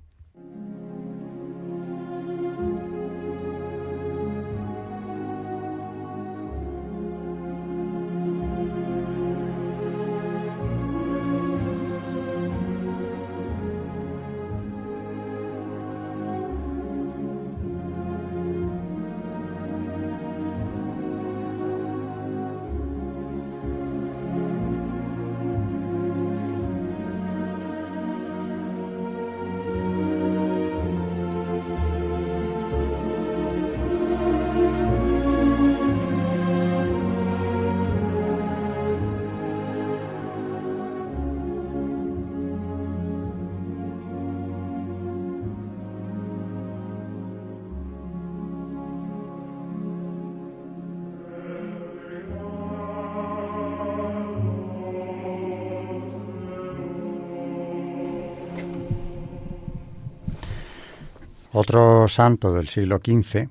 [61.63, 63.49] Otro santo del siglo XV,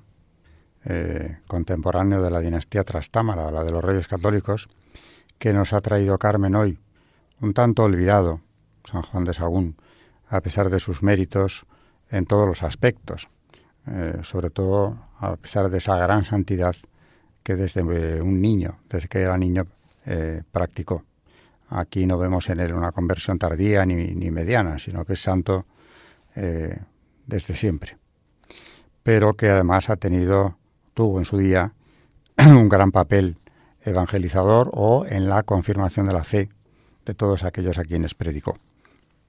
[0.83, 4.67] eh, contemporáneo de la dinastía Trastámara, la de los reyes católicos,
[5.39, 6.77] que nos ha traído Carmen hoy,
[7.39, 8.41] un tanto olvidado,
[8.83, 9.77] San Juan de Sagún,
[10.27, 11.65] a pesar de sus méritos
[12.09, 13.29] en todos los aspectos,
[13.87, 16.75] eh, sobre todo a pesar de esa gran santidad
[17.43, 19.67] que desde eh, un niño, desde que era niño,
[20.51, 21.05] practicó.
[21.69, 25.65] Aquí no vemos en él una conversión tardía ni, ni mediana, sino que es santo
[26.33, 28.00] desde siempre,
[29.03, 30.57] pero que además ha tenido,
[30.93, 31.73] tuvo en su día
[32.37, 33.37] un gran papel
[33.83, 36.49] evangelizador o en la confirmación de la fe
[37.05, 38.57] de todos aquellos a quienes predicó.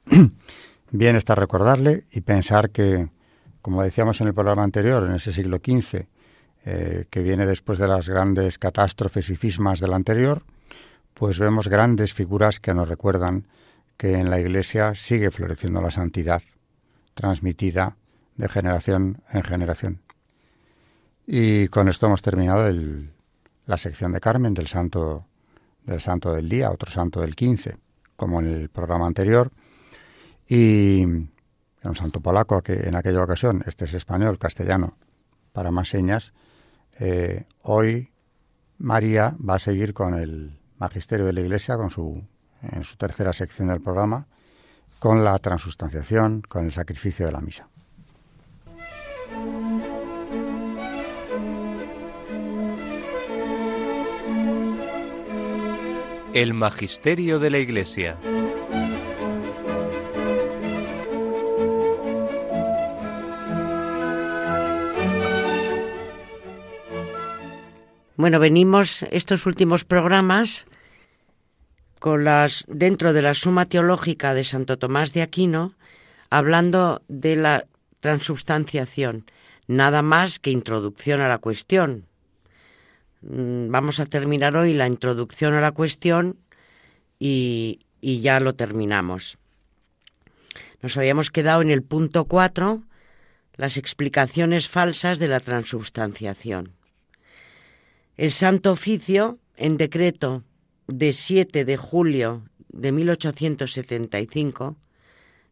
[0.90, 3.08] bien está recordarle y pensar que,
[3.62, 6.06] como decíamos en el programa anterior, en ese siglo XV,
[6.64, 10.42] eh, que viene después de las grandes catástrofes y cismas del anterior,
[11.14, 13.46] pues vemos grandes figuras que nos recuerdan
[13.96, 16.42] que en la Iglesia sigue floreciendo la santidad,
[17.14, 17.96] transmitida
[18.42, 20.02] de generación en generación.
[21.26, 22.68] Y con esto hemos terminado
[23.66, 25.26] la sección de Carmen del santo
[25.84, 27.76] del santo del día, otro santo del 15,
[28.16, 29.52] como en el programa anterior.
[30.48, 34.96] Y un santo polaco que en aquella ocasión, este es español, castellano,
[35.52, 36.32] para más señas.
[36.98, 38.10] Eh, hoy
[38.78, 42.24] María va a seguir con el magisterio de la Iglesia, con su,
[42.60, 44.26] en su tercera sección del programa,
[44.98, 47.68] con la transustanciación, con el sacrificio de la misa.
[56.34, 58.16] El Magisterio de la Iglesia.
[68.16, 70.64] Bueno, venimos estos últimos programas
[71.98, 75.74] con las dentro de la Suma Teológica de Santo Tomás de Aquino
[76.30, 77.66] hablando de la
[78.00, 79.26] transubstanciación,
[79.66, 82.06] nada más que introducción a la cuestión,
[83.22, 86.36] vamos a terminar hoy la introducción a la cuestión
[87.18, 89.38] y, ya lo terminamos.
[90.82, 92.82] Nos habíamos quedado en el punto 4,
[93.54, 96.72] las explicaciones falsas de la transubstanciación.
[98.16, 100.42] El Santo Oficio, en decreto
[100.88, 104.76] de 7 de julio de 1875,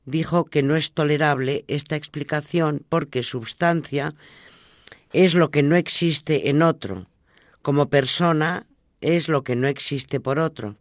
[0.04, 4.14] dijo que no es tolerable esta explicación porque substancia
[5.12, 7.06] es lo que no existe en otro,
[7.62, 8.66] como persona
[9.00, 10.76] es lo que no existe por otro.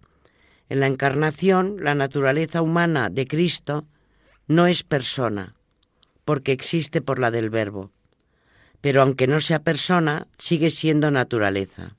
[0.70, 3.86] En la encarnación, la naturaleza humana de Cristo
[4.48, 5.56] no es persona,
[6.26, 7.92] porque existe por la del Verbo.
[8.82, 11.96] Pero aunque no sea persona, sigue siendo naturaleza.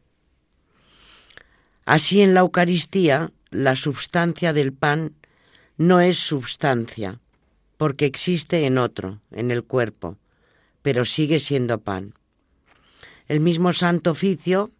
[1.85, 5.15] Así en la Eucaristía, la substancia del pan
[5.77, 7.21] no es substancia,
[7.77, 10.19] porque existe en otro, en el cuerpo,
[10.83, 12.15] pero sigue siendo pan.
[13.31, 14.73] El mismo Santo Oficio,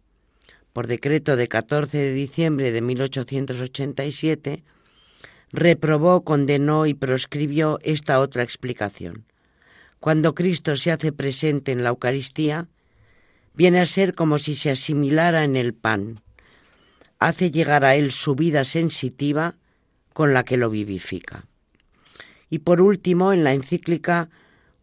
[0.73, 4.61] por decreto de 14 de diciembre de 1887,
[5.53, 9.23] reprobó, condenó y proscribió esta otra explicación.
[10.01, 12.67] Cuando Cristo se hace presente en la Eucaristía,
[13.53, 16.19] viene a ser como si se asimilara en el pan.
[17.19, 19.55] Hace llegar a él su vida sensitiva
[20.11, 21.45] con la que lo vivifica.
[22.49, 24.27] Y por último, en la encíclica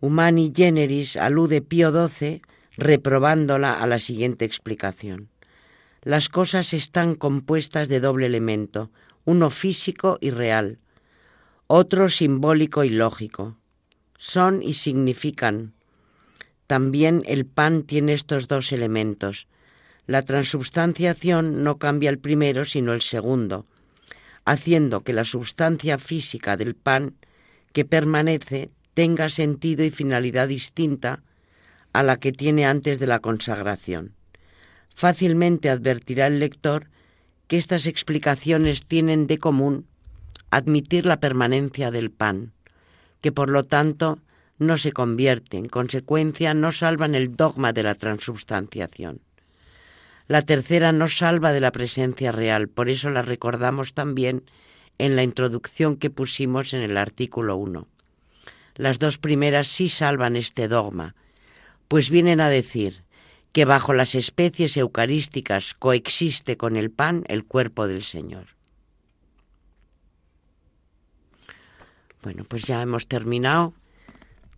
[0.00, 2.40] Humani Generis alude Pío XII
[2.78, 5.28] reprobándola a la siguiente explicación.
[6.02, 8.90] Las cosas están compuestas de doble elemento,
[9.24, 10.78] uno físico y real,
[11.66, 13.58] otro simbólico y lógico.
[14.16, 15.74] Son y significan.
[16.68, 19.48] También el pan tiene estos dos elementos.
[20.06, 23.66] La transubstanciación no cambia el primero sino el segundo,
[24.44, 27.16] haciendo que la substancia física del pan
[27.72, 31.22] que permanece tenga sentido y finalidad distinta
[31.98, 34.14] a la que tiene antes de la consagración.
[34.94, 36.86] Fácilmente advertirá el lector
[37.48, 39.88] que estas explicaciones tienen de común
[40.52, 42.52] admitir la permanencia del pan,
[43.20, 44.20] que por lo tanto
[44.58, 49.20] no se convierte, en consecuencia no salvan el dogma de la transubstanciación.
[50.28, 54.44] La tercera no salva de la presencia real, por eso la recordamos también
[54.98, 57.88] en la introducción que pusimos en el artículo 1.
[58.76, 61.16] Las dos primeras sí salvan este dogma,
[61.88, 63.02] pues vienen a decir
[63.52, 68.58] que bajo las especies eucarísticas coexiste con el pan el cuerpo del Señor.
[72.22, 73.74] Bueno, pues ya hemos terminado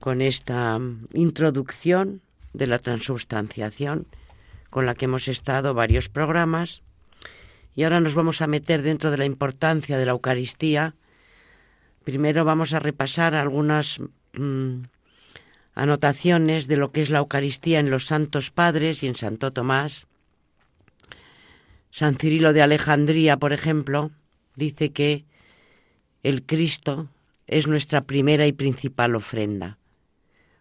[0.01, 2.22] con esta mm, introducción
[2.53, 4.07] de la transubstanciación
[4.70, 6.83] con la que hemos estado varios programas
[7.74, 10.97] y ahora nos vamos a meter dentro de la importancia de la Eucaristía.
[12.03, 14.01] Primero vamos a repasar algunas
[14.33, 14.83] mm,
[15.81, 20.07] anotaciones de lo que es la Eucaristía en los Santos Padres y en Santo Tomás.
[21.91, 24.11] San Cirilo de Alejandría, por ejemplo,
[24.57, 25.24] dice que
[26.22, 27.09] el Cristo
[27.47, 29.78] es nuestra primera y principal ofrenda,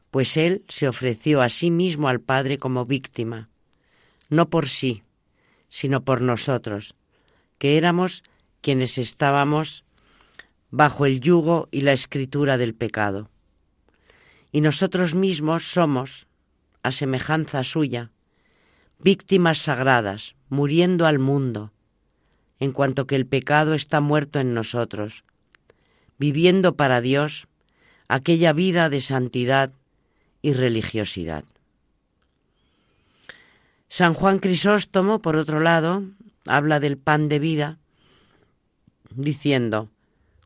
[0.10, 3.50] pues Él se ofreció a sí mismo al Padre como víctima,
[4.30, 5.04] no por sí,
[5.68, 6.96] sino por nosotros,
[7.58, 8.24] que éramos
[8.62, 9.84] quienes estábamos
[10.72, 13.30] bajo el yugo y la escritura del pecado
[14.52, 16.28] y nosotros mismos somos,
[16.84, 18.12] a semejanza suya,
[19.00, 21.72] víctimas sagradas, muriendo al mundo,
[22.60, 25.24] en cuanto que el pecado está muerto en nosotros,
[26.18, 27.48] viviendo para Dios
[28.08, 29.72] aquella vida de santidad
[30.42, 31.46] y religiosidad.
[33.88, 36.04] San Juan Crisóstomo, por otro lado,
[36.46, 37.80] habla del pan de vida,
[39.10, 39.90] diciendo,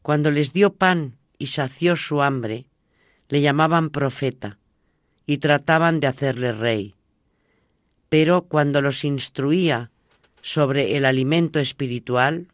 [0.01, 2.67] cuando les dio pan y sació su hambre,
[3.29, 4.57] le llamaban profeta
[5.25, 6.95] y trataban de hacerle rey.
[8.09, 9.91] Pero cuando los instruía
[10.41, 12.47] sobre el alimento espiritual,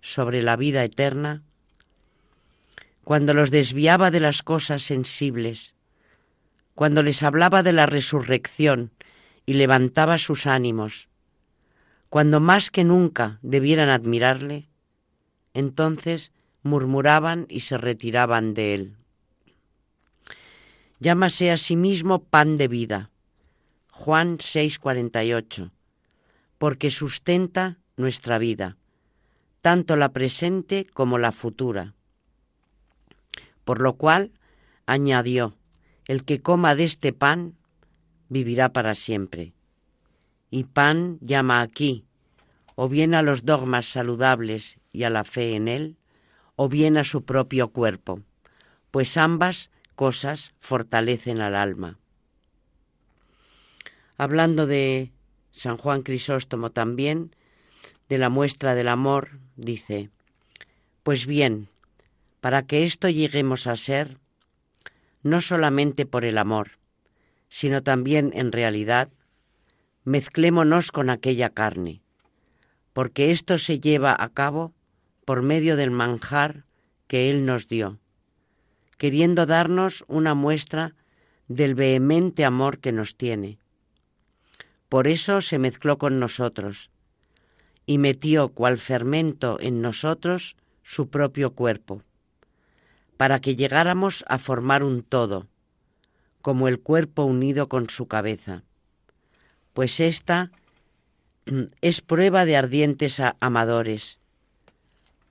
[0.00, 1.42] sobre la vida eterna,
[3.04, 5.74] cuando los desviaba de las cosas sensibles,
[6.74, 8.90] cuando les hablaba de la resurrección
[9.46, 11.08] y levantaba sus ánimos,
[12.08, 14.68] cuando más que nunca debieran admirarle,
[15.54, 16.32] entonces
[16.62, 18.96] murmuraban y se retiraban de él.
[20.98, 23.10] Llámase a sí mismo pan de vida.
[23.90, 25.70] Juan 6:48,
[26.58, 28.76] porque sustenta nuestra vida,
[29.60, 31.94] tanto la presente como la futura.
[33.64, 34.32] Por lo cual,
[34.86, 35.56] añadió,
[36.06, 37.56] el que coma de este pan
[38.28, 39.52] vivirá para siempre.
[40.50, 42.06] Y pan llama aquí,
[42.74, 45.96] o bien a los dogmas saludables y a la fe en él,
[46.54, 48.20] o bien a su propio cuerpo,
[48.90, 51.98] pues ambas cosas fortalecen al alma.
[54.16, 55.10] Hablando de
[55.50, 57.34] San Juan Crisóstomo también,
[58.08, 60.10] de la muestra del amor, dice,
[61.02, 61.68] Pues bien,
[62.40, 64.18] para que esto lleguemos a ser,
[65.22, 66.78] no solamente por el amor,
[67.48, 69.08] sino también en realidad,
[70.04, 72.00] mezclémonos con aquella carne,
[72.92, 74.72] porque esto se lleva a cabo
[75.24, 76.64] por medio del manjar
[77.08, 77.98] que Él nos dio,
[78.96, 80.94] queriendo darnos una muestra
[81.48, 83.58] del vehemente amor que nos tiene.
[84.88, 86.90] Por eso se mezcló con nosotros
[87.86, 92.02] y metió cual fermento en nosotros su propio cuerpo,
[93.16, 95.46] para que llegáramos a formar un todo,
[96.42, 98.62] como el cuerpo unido con su cabeza,
[99.72, 100.52] pues esta
[101.80, 104.20] es prueba de ardientes amadores,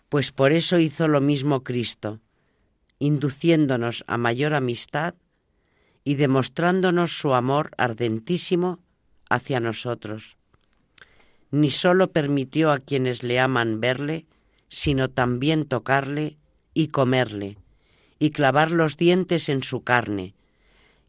[0.09, 2.20] pues por eso hizo lo mismo Cristo,
[2.99, 5.15] induciéndonos a mayor amistad
[6.03, 8.79] y demostrándonos su amor ardentísimo
[9.29, 10.37] hacia nosotros.
[11.51, 14.25] Ni sólo permitió a quienes le aman verle,
[14.69, 16.37] sino también tocarle
[16.73, 17.57] y comerle,
[18.19, 20.35] y clavar los dientes en su carne,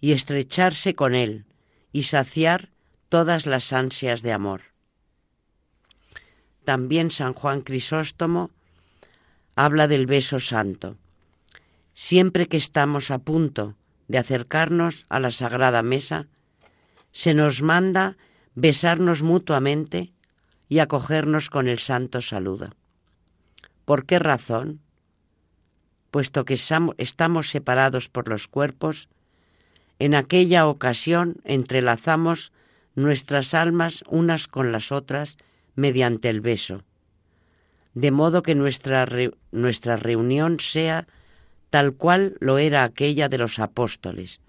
[0.01, 1.45] y estrecharse con él,
[1.93, 2.71] y saciar
[3.09, 4.63] todas las ansias de amor.
[6.65, 8.51] También San Juan Crisóstomo
[9.55, 10.97] habla del beso santo.
[11.99, 13.75] Siempre que estamos a punto
[14.07, 16.27] de acercarnos a la sagrada mesa,
[17.11, 18.19] se nos manda
[18.55, 20.13] besarnos mutuamente
[20.69, 22.77] y acogernos con el santo saludo.
[23.87, 24.81] ¿Por qué razón?
[26.11, 26.59] Puesto que
[26.99, 29.09] estamos separados por los cuerpos,
[29.99, 32.53] en aquella ocasión entrelazamos
[32.95, 35.39] nuestras almas unas con las otras
[35.77, 36.85] mediante el beso
[37.97, 39.09] de modo que nuestra,
[39.53, 41.07] nuestra reunión sea
[41.77, 44.41] tal cual lo era aquella de los apóstoles,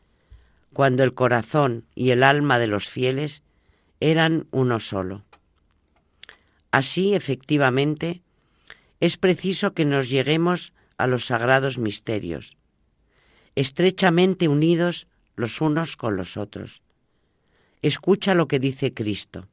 [0.71, 3.43] cuando el corazón y el alma de los fieles
[3.99, 5.25] eran uno solo.
[6.71, 8.21] Así, efectivamente,
[9.01, 12.55] es preciso que nos lleguemos a los sagrados misterios,
[13.55, 15.05] estrechamente unidos
[15.35, 16.81] los unos con los otros.
[17.81, 19.49] Escucha lo que dice Cristo.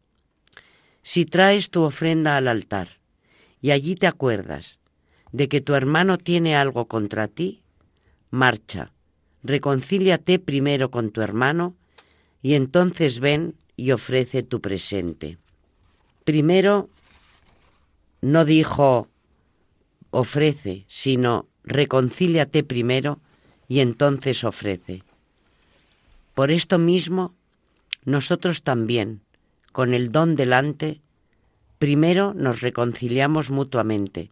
[1.03, 3.01] Si traes tu ofrenda al altar,
[3.61, 4.79] y allí te acuerdas
[5.33, 7.64] de que tu hermano tiene algo contra ti,
[8.35, 8.93] marcha,
[9.43, 11.75] reconcíliate primero con tu hermano
[12.43, 15.39] y entonces ven y ofrece tu presente.
[16.25, 16.91] Primero
[18.21, 19.09] no dijo
[20.11, 23.21] ofrece, sino reconcíliate primero
[23.69, 25.03] y entonces ofrece.
[26.35, 27.35] Por esto mismo,
[28.05, 29.23] nosotros también,
[29.73, 31.01] con el don delante,
[31.79, 34.31] Primero nos reconciliamos mutuamente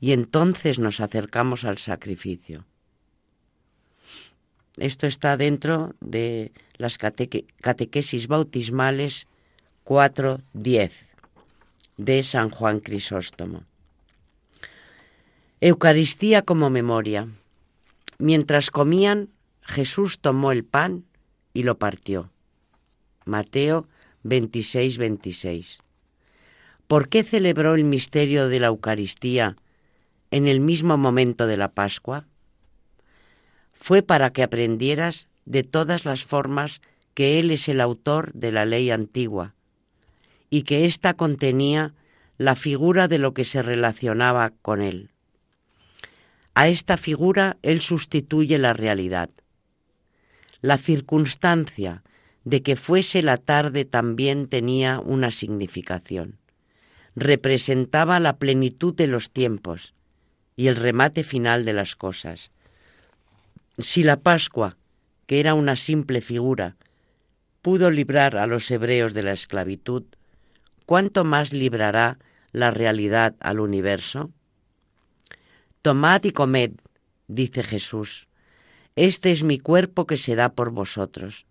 [0.00, 2.64] y entonces nos acercamos al sacrificio.
[4.76, 9.26] Esto está dentro de las catequesis bautismales
[9.84, 10.90] 4.10
[11.96, 13.64] de San Juan Crisóstomo.
[15.60, 17.28] Eucaristía como memoria.
[18.18, 19.30] Mientras comían,
[19.62, 21.04] Jesús tomó el pan
[21.54, 22.30] y lo partió.
[23.24, 23.88] Mateo
[24.24, 25.78] 26, 26.
[26.86, 29.56] ¿Por qué celebró el misterio de la Eucaristía
[30.30, 32.26] en el mismo momento de la Pascua?
[33.78, 36.80] Fue para que aprendieras de todas las formas
[37.14, 39.54] que Él es el autor de la ley antigua
[40.50, 41.94] y que ésta contenía
[42.36, 45.10] la figura de lo que se relacionaba con Él.
[46.58, 49.28] A esta figura él sustituye la realidad.
[50.62, 52.02] La circunstancia
[52.44, 56.38] de que fuese la tarde también tenía una significación.
[57.14, 59.92] Representaba la plenitud de los tiempos
[60.56, 62.52] y el remate final de las cosas.
[63.78, 64.76] Si la Pascua,
[65.26, 66.76] que era una simple figura,
[67.60, 70.04] pudo librar a los hebreos de la esclavitud,
[70.86, 72.18] ¿cuánto más librará
[72.52, 74.30] la realidad al universo?
[75.82, 76.72] Tomad y comed,
[77.28, 78.28] dice Jesús,
[78.94, 81.44] este es mi cuerpo que se da por vosotros.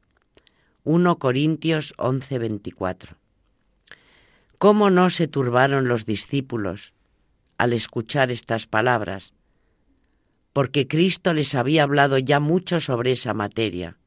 [0.84, 3.18] 1 Corintios 11:24.
[4.58, 6.94] ¿Cómo no se turbaron los discípulos
[7.60, 9.34] al escuchar estas palabras?
[10.56, 13.98] Porque Cristo les había hablado ya mucho sobre esa materia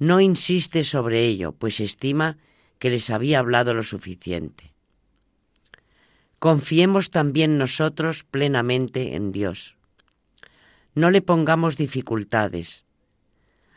[0.00, 2.38] no insiste sobre ello, pues estima
[2.78, 4.72] que les había hablado lo suficiente.
[6.38, 9.76] Confiemos también nosotros plenamente en Dios.
[10.94, 12.86] No le pongamos dificultades,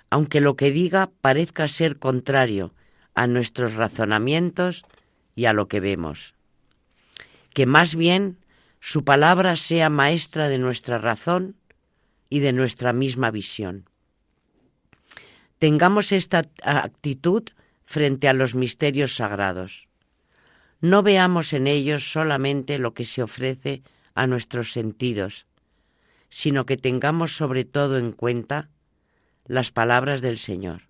[0.10, 2.74] aunque lo que diga parezca ser contrario
[3.16, 4.86] a nuestros razonamientos
[5.36, 6.36] y a lo que vemos.
[7.54, 8.38] Que más bien
[8.86, 11.56] su palabra sea maestra de nuestra razón
[12.30, 13.90] y de nuestra misma visión.
[15.58, 17.44] Tengamos esta actitud
[17.86, 19.88] frente a los misterios sagrados.
[20.82, 23.84] No veamos en ellos solamente lo que se ofrece
[24.16, 25.48] a nuestros sentidos,
[26.28, 28.70] sino que tengamos sobre todo en cuenta
[29.46, 30.90] las palabras del Señor.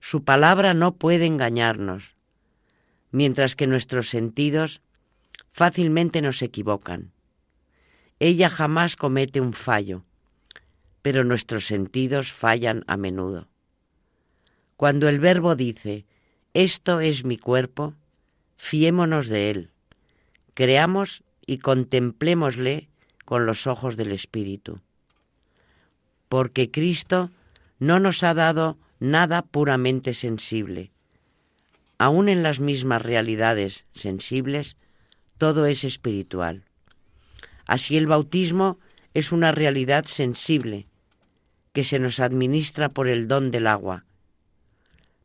[0.00, 2.16] Su palabra no puede engañarnos,
[3.10, 4.80] mientras que nuestros sentidos
[5.52, 7.12] fácilmente nos equivocan.
[8.18, 10.04] Ella jamás comete un fallo,
[11.02, 13.48] pero nuestros sentidos fallan a menudo.
[14.76, 16.06] Cuando el Verbo dice,
[16.54, 17.94] esto es mi cuerpo,
[18.56, 19.70] fiémonos de él,
[20.54, 22.88] creamos y contemplémosle
[23.24, 24.80] con los ojos del Espíritu.
[26.28, 27.30] Porque Cristo
[27.78, 30.92] no nos ha dado nada puramente sensible.
[31.98, 34.76] Aún en las mismas realidades sensibles,
[35.38, 36.64] todo es espiritual.
[37.66, 38.78] Así el bautismo
[39.14, 40.86] es una realidad sensible,
[41.72, 44.04] que se nos administra por el don del agua,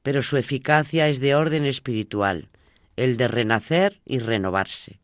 [0.02, 2.50] pero su eficacia es de orden espiritual,
[2.96, 5.00] el de renacer y renovarse.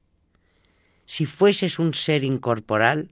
[1.05, 3.09] Si fueses un ser incorporal,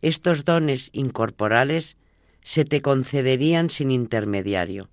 [0.00, 1.96] estos dones incorporales
[2.42, 4.88] se te concederían sin intermediario.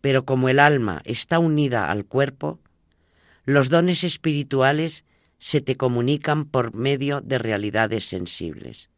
[0.00, 2.58] Pero como el alma está unida al cuerpo,
[3.44, 5.04] los dones espirituales
[5.42, 8.90] se te comunican por medio de realidades sensibles.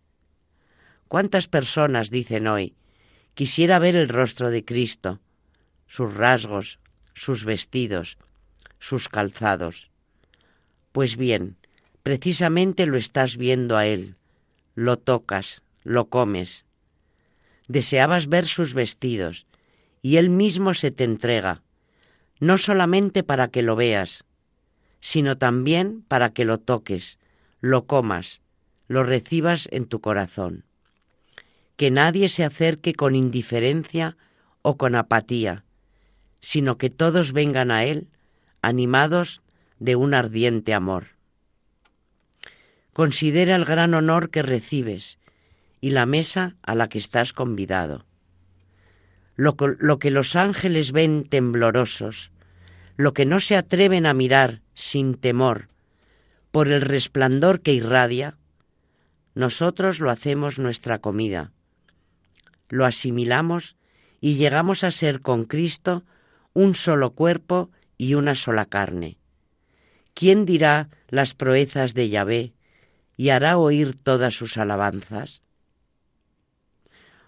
[1.09, 2.75] ¿Cuántas personas dicen hoy,
[3.33, 5.21] quisiera ver el rostro de Cristo,
[5.87, 6.81] sus rasgos,
[7.15, 8.19] sus vestidos,
[8.79, 9.91] sus calzados?
[10.93, 11.57] Pues bien,
[12.03, 14.17] precisamente lo estás viendo a Él,
[14.75, 16.67] lo tocas, lo comes.
[17.69, 19.47] Deseabas ver sus vestidos,
[20.03, 21.63] y Él mismo se te entrega,
[22.39, 24.27] no solamente para que lo veas,
[25.05, 27.19] sino también para que lo toques,
[27.61, 28.41] lo comas,
[28.89, 30.65] lo recibas en tu corazón
[31.77, 34.17] que nadie se acerque con indiferencia
[34.63, 35.65] o con apatía,
[36.41, 38.09] sino que todos vengan a Él
[38.63, 39.43] animados
[39.79, 41.09] de un ardiente amor.
[42.93, 45.19] Considera el gran honor que recibes
[45.81, 48.07] y la mesa a la que estás convidado.
[49.37, 49.57] Lo,
[49.99, 52.31] que los ángeles ven temblorosos,
[52.97, 55.69] lo que no se atreven a mirar sin temor
[56.51, 58.37] por el resplandor que irradia,
[59.35, 61.53] nosotros lo hacemos nuestra comida
[62.69, 63.77] lo asimilamos
[64.21, 66.05] y llegamos a ser con Cristo
[66.53, 69.19] un solo cuerpo y una sola carne.
[70.15, 72.53] ¿Quién dirá las proezas de Yahvé
[73.17, 75.43] y hará oír todas sus alabanzas?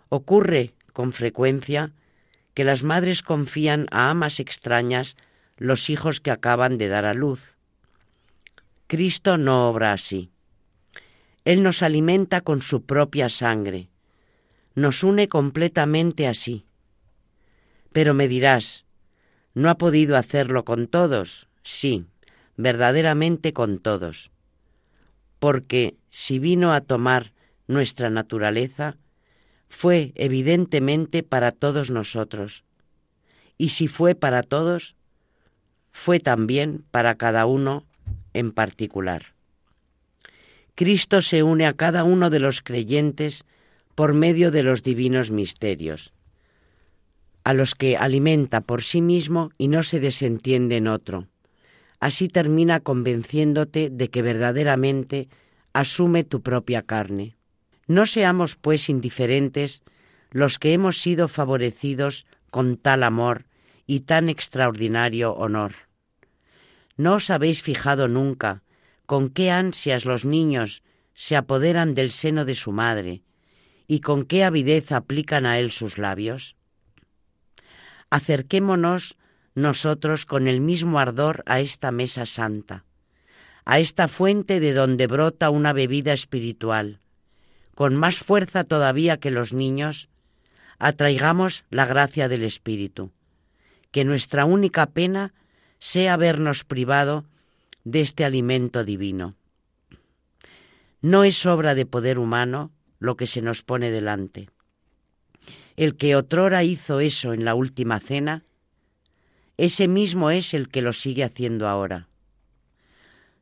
[0.09, 1.93] Ocurre con frecuencia
[2.55, 5.17] que las madres confían a amas extrañas
[5.57, 7.55] los hijos que acaban de dar a luz.
[8.87, 10.31] Cristo no obra así.
[11.45, 13.89] Él nos alimenta con su propia sangre,
[14.75, 16.67] nos une completamente así.
[17.93, 18.85] Pero me dirás,
[19.55, 21.49] ¿no ha podido hacerlo con todos?
[21.63, 22.07] Sí,
[22.57, 24.31] verdaderamente con todos.
[25.39, 27.33] Porque si vino a tomar
[27.67, 28.97] nuestra naturaleza,
[29.69, 32.65] fue evidentemente para todos nosotros.
[33.59, 34.97] Y si fue para todos,
[35.97, 37.85] fue también para cada uno
[38.35, 39.35] en particular.
[40.75, 43.45] Cristo se une a cada uno de los creyentes
[43.95, 46.13] por medio de los divinos misterios,
[47.45, 51.29] a los que alimenta por sí mismo y no se desentiende en otro.
[51.99, 55.29] Así termina convenciéndote de que verdaderamente
[55.73, 57.37] asume tu propia carne.
[57.89, 59.83] No seamos, pues, indiferentes
[60.31, 63.47] los que hemos sido favorecidos con tal amor
[63.87, 65.86] y tan extraordinario honor.
[66.97, 68.63] ¿No os habéis fijado nunca
[69.05, 70.83] con qué ansias los niños
[71.15, 73.23] se apoderan del seno de su madre
[73.87, 76.57] y con qué avidez aplican a él sus labios?
[78.11, 79.17] Acerquémonos
[79.55, 82.85] nosotros con el mismo ardor a esta mesa santa,
[83.65, 87.01] a esta fuente de donde brota una bebida espiritual,
[87.75, 90.09] con más fuerza todavía que los niños,
[90.79, 93.13] atraigamos la gracia del Espíritu,
[93.91, 95.35] que nuestra única pena
[95.79, 97.25] sea vernos privado
[97.85, 99.37] de este alimento divino.
[101.01, 104.49] No es obra de poder humano lo que se nos pone delante.
[105.77, 108.43] El que otrora hizo eso en la última cena,
[109.57, 112.09] ese mismo es el que lo sigue haciendo ahora.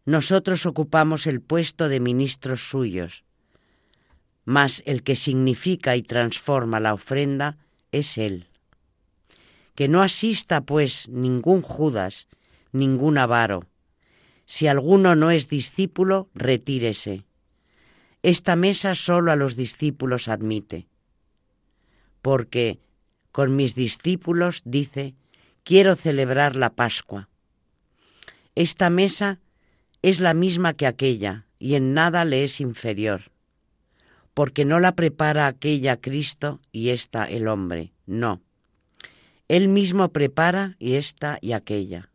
[0.05, 3.24] Nosotros ocupamos el puesto de ministros suyos,
[4.45, 7.57] mas el que significa y transforma la ofrenda
[7.91, 8.49] es Él.
[9.75, 12.29] Que no asista, pues, ningún Judas,
[12.72, 13.66] ningún avaro.
[14.47, 17.25] Si alguno no es discípulo, retírese.
[18.22, 20.87] Esta mesa solo a los discípulos admite.
[22.22, 22.81] Porque
[23.33, 25.14] con mis discípulos, dice,
[25.64, 27.29] quiero celebrar la Pascua.
[28.55, 29.41] Esta mesa
[30.03, 33.35] es la misma que aquella y en nada le es inferior
[34.35, 38.43] porque no la prepara aquella Cristo y esta el hombre, no.
[39.55, 42.11] Él mismo prepara y esta y aquella.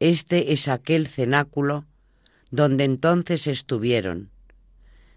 [0.00, 1.86] Este es aquel cenáculo
[2.50, 4.32] donde entonces estuvieron.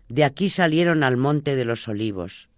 [0.10, 2.50] De aquí salieron al monte de los olivos.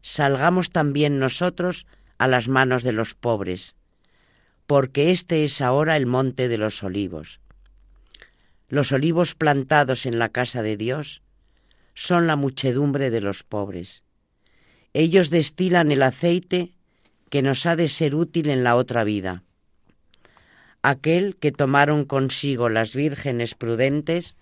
[0.00, 1.86] Salgamos también nosotros
[2.16, 3.76] a las manos de los pobres,
[4.66, 7.40] porque este es ahora el monte de los olivos.
[8.70, 11.20] Los olivos plantados en la casa de Dios
[11.92, 14.02] son la muchedumbre de los pobres.
[14.94, 16.72] Ellos destilan el aceite
[17.30, 19.42] que nos ha de ser útil en la otra vida.
[20.82, 24.36] Aquel que tomaron consigo las vírgenes prudentes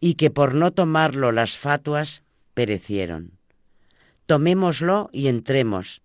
[0.00, 2.22] y que por no tomarlo las fatuas
[2.54, 3.32] perecieron.
[4.26, 6.02] Tomémoslo y entremos,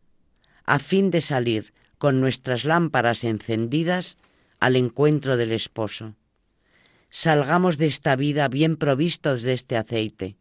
[0.65, 4.17] a fin de salir con nuestras lámparas encendidas
[4.59, 6.15] al encuentro del esposo.
[7.09, 10.37] Salgamos de esta vida bien provistos de este aceite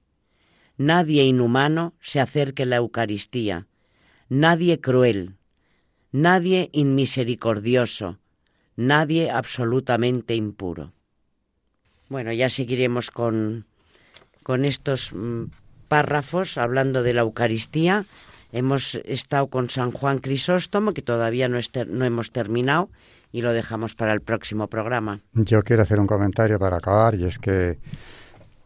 [0.78, 3.66] Nadie inhumano se acerque a la Eucaristía,
[4.28, 5.36] nadie cruel,
[6.12, 8.18] nadie inmisericordioso,
[8.76, 10.92] nadie absolutamente impuro.
[12.08, 13.66] Bueno, ya seguiremos con,
[14.42, 15.44] con estos mm,
[15.88, 18.04] párrafos hablando de la Eucaristía.
[18.52, 21.58] Hemos estado con San Juan Crisóstomo, que todavía no,
[21.88, 22.90] no hemos terminado,
[23.32, 25.20] y lo dejamos para el próximo programa.
[25.32, 27.78] Yo quiero hacer un comentario para acabar, y es que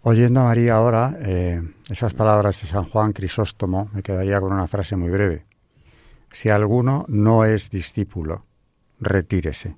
[0.08, 4.68] Oyendo a María ahora, eh, esas palabras de San Juan Crisóstomo, me quedaría con una
[4.68, 5.46] frase muy breve.
[6.30, 8.44] Si alguno no es discípulo,
[9.00, 9.76] retírese.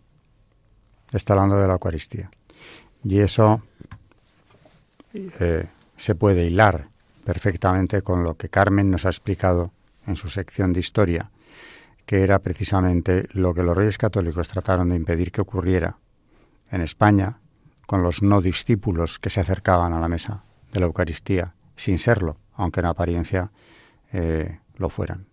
[1.12, 2.30] Está hablando de la Eucaristía.
[3.04, 3.62] Y eso
[5.14, 6.88] eh, se puede hilar
[7.24, 9.72] perfectamente con lo que Carmen nos ha explicado
[10.06, 11.30] en su sección de historia,
[12.06, 15.98] que era precisamente lo que los reyes católicos trataron de impedir que ocurriera
[16.70, 17.38] en España
[17.86, 22.36] con los no discípulos que se acercaban a la mesa de la Eucaristía, sin serlo,
[22.54, 23.50] aunque en apariencia
[24.12, 25.26] eh, lo fueran.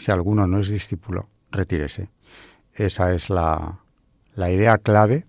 [0.00, 2.08] Si alguno no es discípulo, retírese.
[2.72, 3.80] Esa es la,
[4.34, 5.26] la idea clave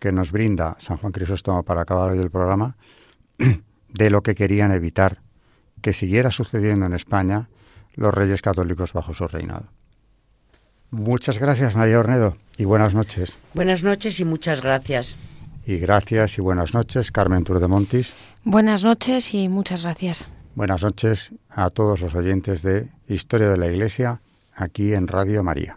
[0.00, 2.76] que nos brinda San Juan Crisóstomo para acabar hoy el programa
[3.88, 5.20] de lo que querían evitar
[5.82, 7.50] que siguiera sucediendo en España
[7.94, 9.66] los reyes católicos bajo su reinado.
[10.90, 13.36] Muchas gracias, María Ornedo, y buenas noches.
[13.52, 15.18] Buenas noches y muchas gracias.
[15.66, 18.14] Y gracias y buenas noches, Carmen Montis.
[18.44, 20.26] Buenas noches y muchas gracias.
[20.56, 24.22] Buenas noches a todos los oyentes de Historia de la Iglesia,
[24.54, 25.76] aquí en Radio María.